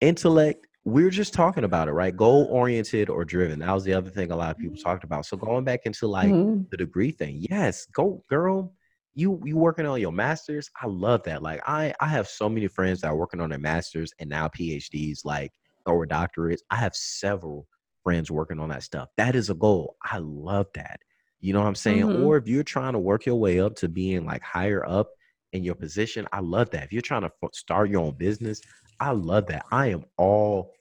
[0.00, 0.66] intellect.
[0.88, 2.16] We are just talking about it, right?
[2.16, 3.58] Goal oriented or driven.
[3.58, 5.26] That was the other thing a lot of people talked about.
[5.26, 6.68] So going back into like Mhm.
[6.70, 8.74] the degree thing, yes, go girl.
[9.14, 10.70] You you working on your masters?
[10.80, 11.42] I love that.
[11.42, 14.48] Like I I have so many friends that are working on their masters and now
[14.48, 15.52] PhDs, like
[15.86, 16.60] or doctorates.
[16.70, 17.66] I have several
[18.04, 19.08] friends working on that stuff.
[19.16, 19.96] That is a goal.
[20.04, 21.00] I love that.
[21.40, 22.04] You know what I'm saying?
[22.04, 22.12] Mhm.
[22.12, 25.10] Or if you're trying to work your way up to being like higher up
[25.52, 26.84] in your position, I love that.
[26.84, 28.60] If you're trying to start your own business,
[29.00, 29.64] I love that.
[29.70, 30.72] I am all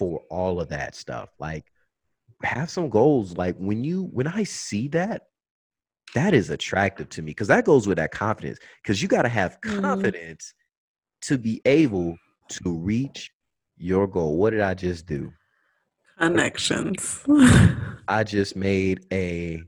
[0.00, 1.28] for all of that stuff.
[1.38, 1.66] Like
[2.42, 3.36] have some goals.
[3.36, 5.26] Like when you when I see that,
[6.14, 8.58] that is attractive to me because that goes with that confidence.
[8.82, 9.82] Because you got to have Mhm.
[9.82, 10.54] confidence
[11.22, 12.16] to be able
[12.48, 13.30] to reach
[13.76, 14.38] your goal.
[14.38, 15.30] What did I just do?
[16.18, 17.22] Connections.
[18.08, 19.62] I just made a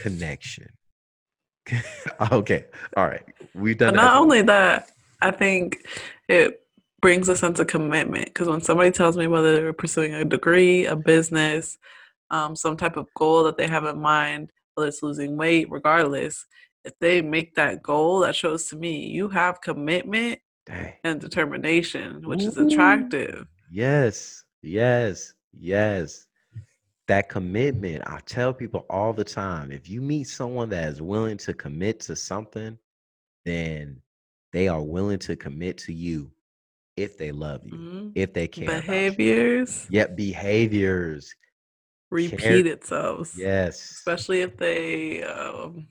[0.00, 0.68] connection.
[2.32, 2.64] okay.
[2.96, 3.24] All right.
[3.54, 4.90] We've done But not only that,
[5.22, 5.86] I think
[6.28, 6.60] it
[7.00, 10.86] brings a sense of commitment because when somebody tells me whether they're pursuing a degree,
[10.86, 11.78] a business,
[12.30, 16.46] um, some type of goal that they have in mind, whether it's losing weight, regardless,
[16.84, 20.94] if they make that goal, that shows to me you have commitment Dang.
[21.04, 23.46] and determination, which is attractive.
[23.70, 26.26] Yes, yes, yes.
[27.06, 31.38] That commitment, I tell people all the time if you meet someone that is willing
[31.38, 32.76] to commit to something,
[33.46, 34.02] then
[34.52, 36.30] they are willing to commit to you
[36.98, 38.12] if they love you, Mhm.
[38.14, 38.66] if they care.
[38.80, 41.34] Behaviors Yep, behaviors.
[42.10, 43.32] repeat itself.
[43.36, 43.90] Yes.
[43.92, 45.88] especially if they um,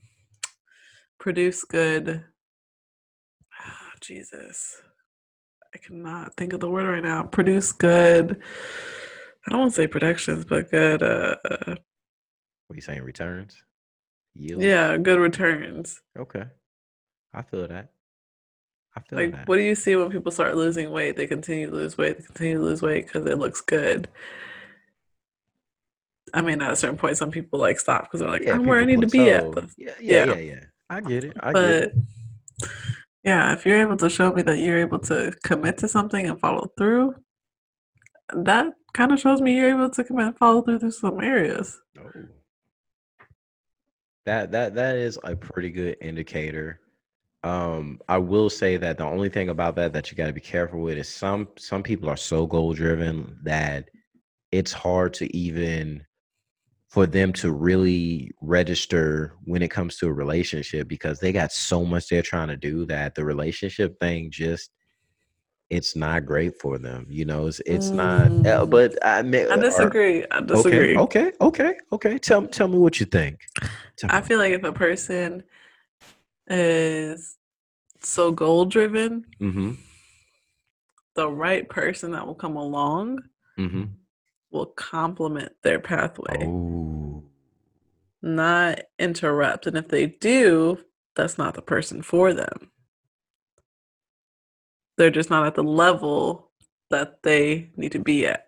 [1.19, 2.23] produce good.
[3.59, 4.81] ah, Jesus,
[5.73, 7.23] I cannot think of the word right now.
[7.23, 8.41] Produce good.
[9.45, 11.01] I don't want to say productions, but good.
[11.03, 11.75] Uh, uh,
[12.67, 13.03] What are you saying?
[13.03, 13.55] Returns?
[14.35, 14.61] Yield?
[14.61, 16.01] yeah, good returns.
[16.17, 16.43] Okay.
[17.33, 17.91] I feel that.
[18.97, 19.47] I feel Like, that.
[19.47, 21.15] what do you see when people start losing weight?
[21.15, 22.17] They continue to lose weight.
[22.17, 24.07] They continue to lose weight because it looks good.
[26.33, 28.65] I mean, at a certain point, some people like stop because they're like, Yeah, I'm
[28.65, 29.51] where I need to be at.
[29.51, 30.35] But Yeah, yeah, yeah.
[30.35, 30.59] yeah.
[30.89, 31.37] I get it.
[31.39, 31.93] I get it.
[32.59, 32.67] but
[33.23, 36.39] yeah, if you're able to show me that you're able to commit to something and
[36.39, 37.15] follow through,
[38.33, 41.79] that kind of shows me you're able to commit and follow through through some areas.
[41.99, 42.09] Oh.
[44.25, 46.81] That that that is a pretty good indicator.
[47.47, 50.41] Um, I will say that the only thing about that that you got to be
[50.41, 53.89] careful with is some some people are so goal driven that
[54.51, 56.05] it's hard to even
[56.89, 61.85] for them to really register when it comes to a relationship because they got so
[61.85, 64.69] much they're trying to do that the relationship thing just
[65.69, 68.69] it's not great for them you know it's it's not uh, Mm.
[68.69, 70.25] but i mean I disagree.
[70.31, 70.97] I okay disagree.
[70.97, 73.39] okay okay okay tell, tell me what you think
[73.97, 74.27] Tell I me.
[74.27, 75.43] feel like if a person
[76.47, 77.37] is
[78.01, 79.73] so goal driven, mm-hmm
[81.15, 83.19] the right person that will come along
[83.57, 83.85] mm-hmm
[84.51, 87.23] will complement their pathway, oh
[88.21, 89.67] not interrupt.
[89.67, 90.79] And if they do,
[91.15, 92.71] that's not the person for them.
[94.97, 96.51] They're just not at the level
[96.89, 98.45] that they need to be at.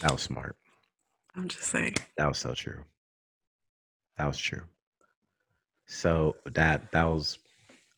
[0.00, 0.56] that was smart
[1.36, 1.94] I'm just saying.
[2.16, 2.82] That was so true.
[4.18, 4.62] That was true.
[5.86, 7.38] So that that was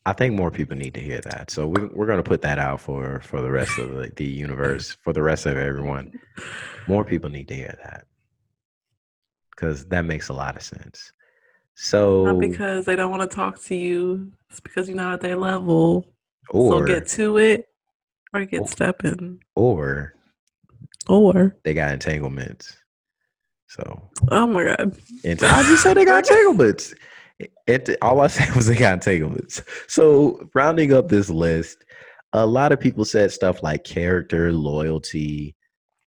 [0.05, 1.49] I think more people need to hear that.
[1.51, 4.97] So we we're gonna put that out for for the rest of the, the universe,
[5.03, 6.13] for the rest of everyone.
[6.87, 8.05] More people need to hear that.
[9.55, 11.11] Cause that makes a lot of sense.
[11.75, 14.31] So Not because they don't want to talk to you.
[14.49, 16.05] It's because you're not at their level.
[16.49, 17.67] or so get to it
[18.33, 19.41] or get Or- stepping.
[19.55, 20.13] or
[21.07, 22.75] Or they got entanglements.
[23.69, 24.97] So oh my god.
[25.23, 26.93] And I just said they got entanglements.
[27.67, 29.61] It, all I said was they got entanglements.
[29.87, 31.85] So rounding up this list,
[32.33, 35.55] a lot of people said stuff like character, loyalty,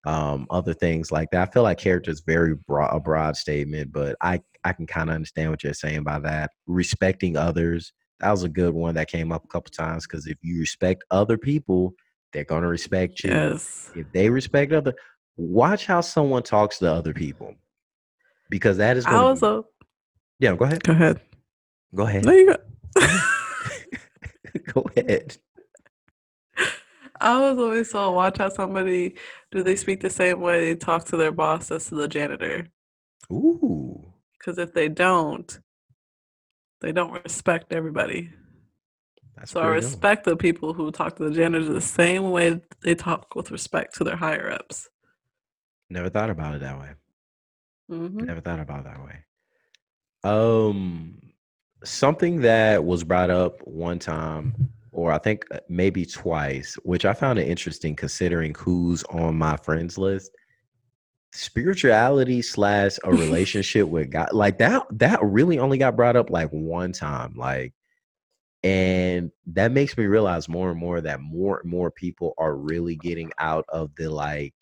[0.04, 1.48] um, other things like that.
[1.48, 5.10] I feel like character is very broad, a broad statement, but I I can kind
[5.10, 6.50] of understand what you're saying by that.
[6.66, 10.38] Respecting others, that was a good one that came up a couple times because if
[10.42, 11.94] you respect other people,
[12.32, 13.30] they're gonna respect you.
[13.30, 13.90] Yes.
[13.94, 14.94] If they respect other,
[15.36, 17.54] watch how someone talks to other people,
[18.50, 19.06] because that is.
[19.06, 19.68] I Gonna be-
[20.38, 20.82] yeah, go ahead.
[20.82, 21.20] go ahead.
[21.94, 22.24] Go ahead.
[22.24, 23.06] No, you go.
[24.72, 25.36] go ahead.
[27.20, 29.16] I was always told watch how somebody
[29.52, 32.66] do they speak the same way they talk to their boss as to the janitor.
[33.30, 34.12] Ooh.
[34.38, 35.60] Because if they don't,
[36.80, 38.30] they don't respect everybody.
[39.36, 39.90] That's So I pretty dope.
[39.90, 43.94] respect the people who talk to the janitors the same way they talk with respect
[43.98, 44.88] to their higher ups.
[45.92, 46.88] Never thought about it that way.
[47.90, 49.24] hmm Never thought about it that way.
[50.24, 51.20] Um,
[51.84, 54.54] something that was brought up one time,
[54.90, 59.58] or I think uh, maybe twice, which I found it interesting considering who's on my
[59.58, 60.30] friends list.
[61.34, 66.48] Spirituality slash a relationship with God, like that, that really only got brought up like
[66.50, 67.74] one time, like,
[68.62, 72.96] and that makes me realize more and more that more and more people are really
[72.96, 74.54] getting out of the like,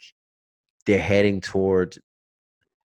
[0.87, 1.99] they're heading towards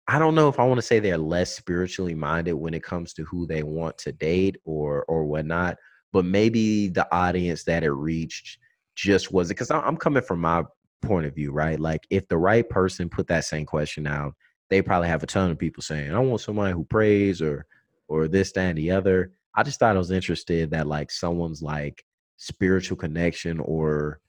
[0.08, 3.12] I don't know if I want to say they're less spiritually minded when it comes
[3.14, 5.78] to who they want to date or or whatnot,
[6.14, 8.60] but maybe the audience that it reached
[8.96, 10.64] just wasn't because I'm coming from my
[11.02, 11.80] point of view, right?
[11.80, 14.34] Like if the right person put that same question out,
[14.70, 17.66] they probably have a ton of people saying, "I want somebody who prays or
[18.08, 21.62] or this, that, and the other." I just thought I was interested that like someone's
[21.62, 22.06] like
[22.38, 24.20] spiritual connection or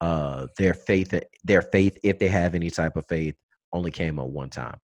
[0.00, 1.12] uh their faith
[1.44, 3.34] their faith if they have any type of faith
[3.72, 4.78] only came up one time.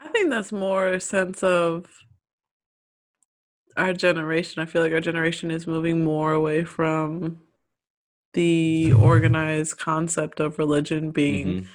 [0.00, 1.86] I think that's more a sense of
[3.76, 4.62] our generation.
[4.62, 7.40] I feel like our generation is moving more away from
[8.34, 11.66] the organized concept of religion being Mhm.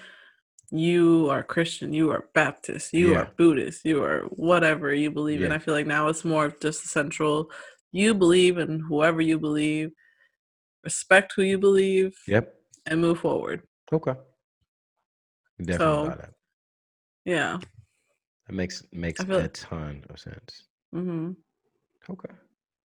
[0.71, 3.19] you are Christian, you are Baptist, you Yeah.
[3.19, 5.51] are Buddhist, you are whatever you believe in.
[5.51, 7.51] I feel like now it's more of just a central
[7.91, 9.91] you believe in whoever you believe,
[10.83, 12.53] respect who you believe, Yep.
[12.85, 13.63] and move forward.
[13.91, 14.15] Okay.
[15.59, 16.33] Definitely So- that.
[17.25, 17.59] Yeah.
[18.47, 20.63] That makes makes a like- ton of sense.
[20.93, 21.31] Mm-hmm.
[22.09, 22.33] Okay.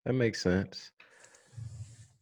[0.06, 0.92] That makes sense.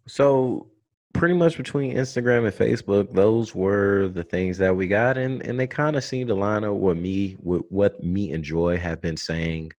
[0.07, 0.71] So
[1.13, 5.59] pretty much between Instagram and Facebook, those were the things that we got and and
[5.59, 9.01] they kind of seem to line up with me with what me and Joy have
[9.01, 9.71] been saying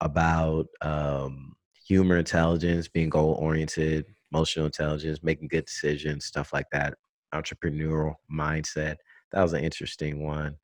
[0.00, 1.54] about um
[1.86, 6.94] humor intelligence, being goal oriented, emotional intelligence, making good decisions, stuff like that,
[7.34, 8.96] entrepreneurial mindset.
[9.32, 10.56] That was an interesting one.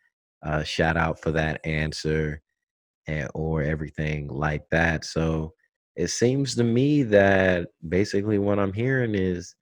[0.42, 2.42] Uh shout out for that answer
[3.06, 5.04] and or everything like that.
[5.04, 5.54] So
[5.96, 9.54] it seems to me that basically what I'm hearing is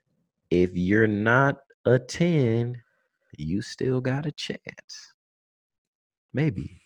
[0.50, 2.80] if you're not a 10,
[3.36, 5.14] you still got a chance.
[6.32, 6.80] Maybe.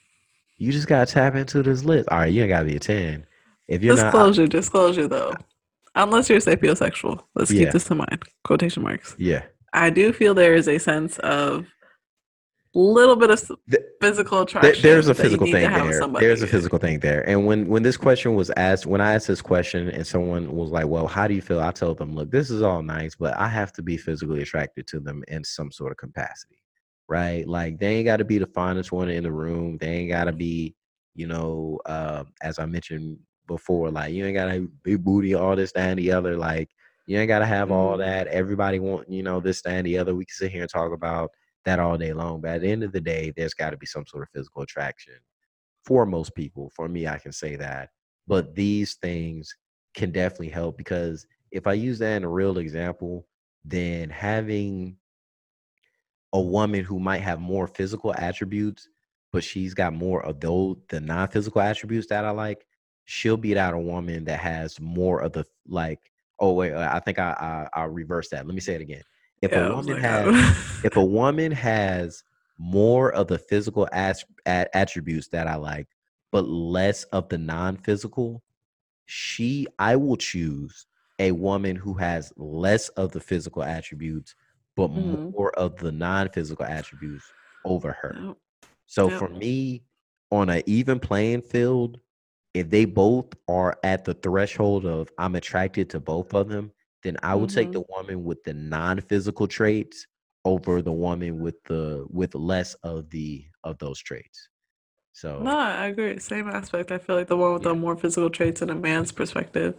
[0.57, 2.09] You just gotta tap into this list.
[2.09, 3.27] All right, you ain't gotta be a 10.
[3.69, 5.35] If you're not Disclosure, disclosure though.
[5.95, 7.23] Unless you're sapiosexual.
[7.35, 7.65] Let's Yeah.
[7.65, 8.23] keep this in mind.
[8.45, 9.15] Quotation marks.
[9.19, 9.45] yeah.
[9.75, 11.67] I do feel there is a sense of
[12.75, 13.51] little bit of
[14.01, 14.83] physical attraction.
[14.83, 16.09] there's a physical thing there.
[16.21, 17.27] There's a physical thing there.
[17.29, 20.71] And when when this question was asked, when I asked this question, and someone was
[20.71, 23.37] like, "Well, how do you feel?" I told them, "Look, this is all nice, but
[23.37, 26.63] I have to be physically attracted to them in some sort of capacity,
[27.09, 27.47] right?
[27.47, 29.77] Like they ain't got to be the finest one in the room.
[29.79, 30.75] They ain't got to be,
[31.15, 33.19] you know, uh, as I mentioned
[33.53, 36.37] before, like you ain't got to big booty, all this, that, and the other.
[36.37, 36.71] Like
[37.07, 37.99] you ain't got to have all Mhm.
[37.99, 38.27] that.
[38.29, 40.15] Everybody want, you know, this, that, and the other.
[40.15, 41.31] We can sit here and talk about."
[41.65, 42.41] that all day long.
[42.41, 44.63] But at the end of the day, there's got to be some sort of physical
[44.63, 45.15] attraction
[45.85, 46.71] for most people.
[46.75, 47.91] For me, I can say that.
[48.27, 49.57] But these things
[49.95, 53.29] can definitely help because if I use that in a real example,
[53.65, 54.99] then having
[56.33, 58.89] a woman who might have more physical attributes,
[59.33, 62.67] but she's got more of those the non-physical attributes that I like,
[63.05, 66.11] she'll beat out a woman that has more of the like.
[66.39, 67.31] Oh wait, I think I
[67.75, 68.47] I I'll reverse that.
[68.47, 69.03] Let me say it again.
[69.43, 72.25] If Yeah, I a woman has if a woman has
[72.59, 75.89] more of the physical as- attributes that I like,
[76.31, 78.43] but less of the non-physical,
[79.07, 80.87] she I will choose
[81.19, 84.35] a woman who has less of the physical attributes,
[84.77, 85.33] but Mhm.
[85.33, 87.25] more of the non-physical attributes
[87.65, 88.35] over her.
[88.87, 89.83] So for me,
[90.31, 92.01] on an even playing field,
[92.55, 96.71] if they both are at the threshold of I'm attracted to both of them,
[97.03, 97.73] then I would take Mhm.
[97.73, 100.07] the woman with the non-physical traits
[100.45, 104.49] over the woman with the with less of the of those traits.
[105.13, 106.19] So No, I agree.
[106.19, 106.91] Same aspect.
[106.91, 107.71] I feel like the one with Yeah.
[107.71, 109.75] the more physical traits in a man's perspective,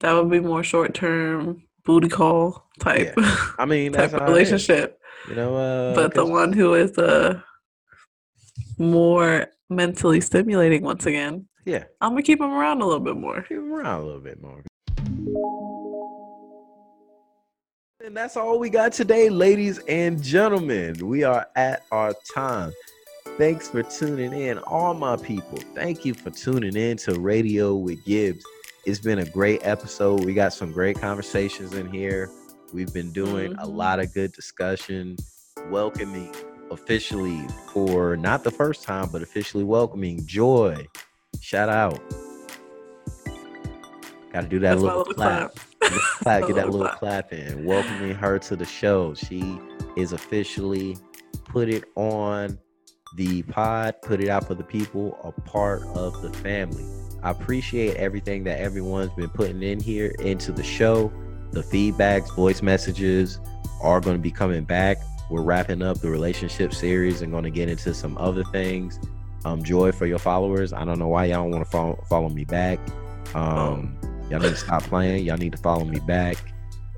[0.00, 3.14] that would be more short term booty call type
[3.58, 4.98] I mean type that's of how it is, relationship.
[5.28, 7.40] You know, uh, But the one who is uh
[8.78, 13.42] more mentally stimulating once again, yeah, I'm gonna keep him around a little bit more.
[13.42, 14.62] keep 'em around a little bit more.
[18.02, 21.06] And that's all we got today, ladies and gentlemen.
[21.06, 22.72] We are at our time.
[23.36, 25.58] Thanks for tuning in, all my people.
[25.74, 28.44] Thank you for tuning in to Radio with Gibbs.
[28.86, 30.24] It's been a great episode.
[30.24, 32.30] We got some great conversations in here.
[32.72, 33.76] We've been doing a Mhm.
[33.76, 35.16] lot of good discussion,
[35.68, 36.34] welcoming
[36.70, 40.86] officially for not the first time, but officially welcoming Joy.
[41.40, 42.00] Shout out.
[44.32, 45.54] Got to do that That's little little clap.
[45.54, 45.66] clap.
[46.20, 47.64] Clap, get that little clap in.
[47.64, 49.14] Welcoming her to the show.
[49.14, 49.58] She
[49.96, 50.96] is officially
[51.46, 52.58] put it on
[53.16, 56.84] the pod, put it out for the people, a part of the family.
[57.22, 61.12] I appreciate everything that everyone's been putting in here into the show.
[61.52, 63.40] The feedbacks, voice messages
[63.82, 64.98] are going to be coming back.
[65.28, 69.00] We're wrapping up the relationship series and going to get into some other things.
[69.44, 70.72] Um, joy for your followers.
[70.72, 72.78] I don't know why y'all don't want to follow, follow me back.
[73.34, 73.96] Um,
[74.30, 75.24] y'all need to stop playing.
[75.24, 76.36] Y'all need to follow me back.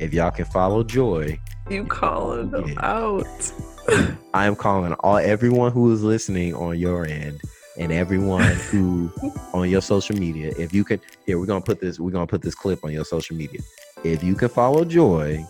[0.01, 1.39] If y'all can follow Joy,
[1.71, 2.75] You calling them Yeah.
[2.81, 3.53] out.
[4.35, 7.41] I am calling all everyone who is listening on your end
[7.79, 9.11] and everyone who
[9.55, 10.53] on your social media.
[10.59, 12.01] If you can, here we're gonna put this.
[12.01, 13.61] We're gonna put this clip on your social media.
[14.03, 15.45] If you can follow Joy,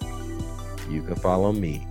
[0.91, 1.87] you can follow me.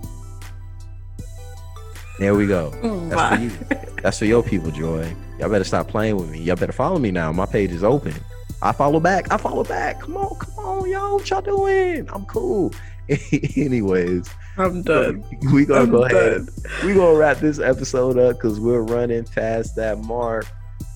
[2.22, 2.70] There we go.
[2.84, 3.36] Mm, That's Bye.
[3.36, 3.92] for you.
[4.00, 5.12] That's for your people, Joy.
[5.40, 6.38] Y'all better stop playing with me.
[6.40, 7.32] Y'all better follow me now.
[7.32, 8.14] My page is open.
[8.62, 9.32] I follow back.
[9.32, 9.98] I follow back.
[10.02, 11.14] Come on, come on, y'all.
[11.16, 12.08] What y'all doing?
[12.12, 12.72] I'm cool.
[13.56, 15.24] Anyways, I'm done.
[15.52, 16.46] we gonna I'm go ahead
[16.84, 20.46] we gonna wrap this episode up because we're running past that mark.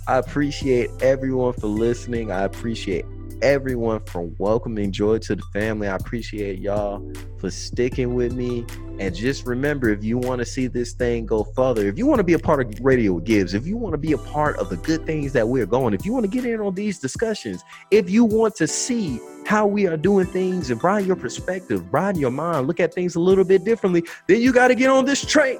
[0.07, 2.31] I appreciate everyone for listening.
[2.31, 3.05] I appreciate
[3.43, 5.89] everyone for welcoming joy to the family.
[5.89, 8.65] I appreciate y'all for sticking with me.
[8.99, 12.19] And just remember, if you want to see this thing go further, if you want
[12.19, 14.71] to be a part of Radio Gibbs, if you want to be a part of
[14.71, 17.63] the good things that we're going, if you want to get in on these discussions,
[17.91, 22.21] if you want to see how we are doing things and broaden your perspective, broaden
[22.21, 25.05] your mind, look at things a little bit differently, then you got to get on
[25.05, 25.59] this train.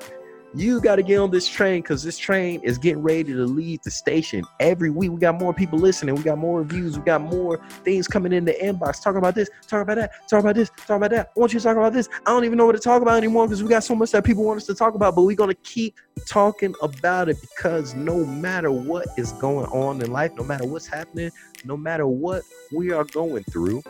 [0.57, 3.83] You got to get on this train because this train is getting ready to leave
[3.83, 5.11] the station every week.
[5.11, 6.15] We got more people listening.
[6.15, 6.99] We got more reviews.
[6.99, 9.03] We got more things coming in the inbox.
[9.03, 11.31] Talking about this, talk about that, talk about this, talk about that.
[11.37, 12.09] I want you to talk about this.
[12.25, 14.25] I don't even know what to talk about anymore because we got so much that
[14.25, 15.95] people want us to talk about, but we're going to keep
[16.27, 20.87] talking about it because no matter what is going on in life, no matter what's
[20.87, 21.31] happening,
[21.67, 22.41] no matter what
[22.73, 23.83] we are going through,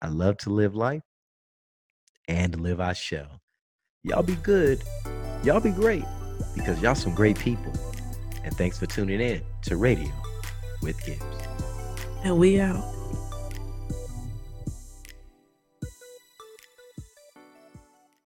[0.00, 1.02] I love to live life
[2.28, 3.39] and live I shall.
[4.02, 4.82] Y'all be good.
[5.44, 6.04] Y'all be great
[6.56, 7.70] because y'all some great people.
[8.44, 10.10] And thanks for tuning in to Radio
[10.80, 11.22] with Gibbs.
[12.24, 12.82] And we out.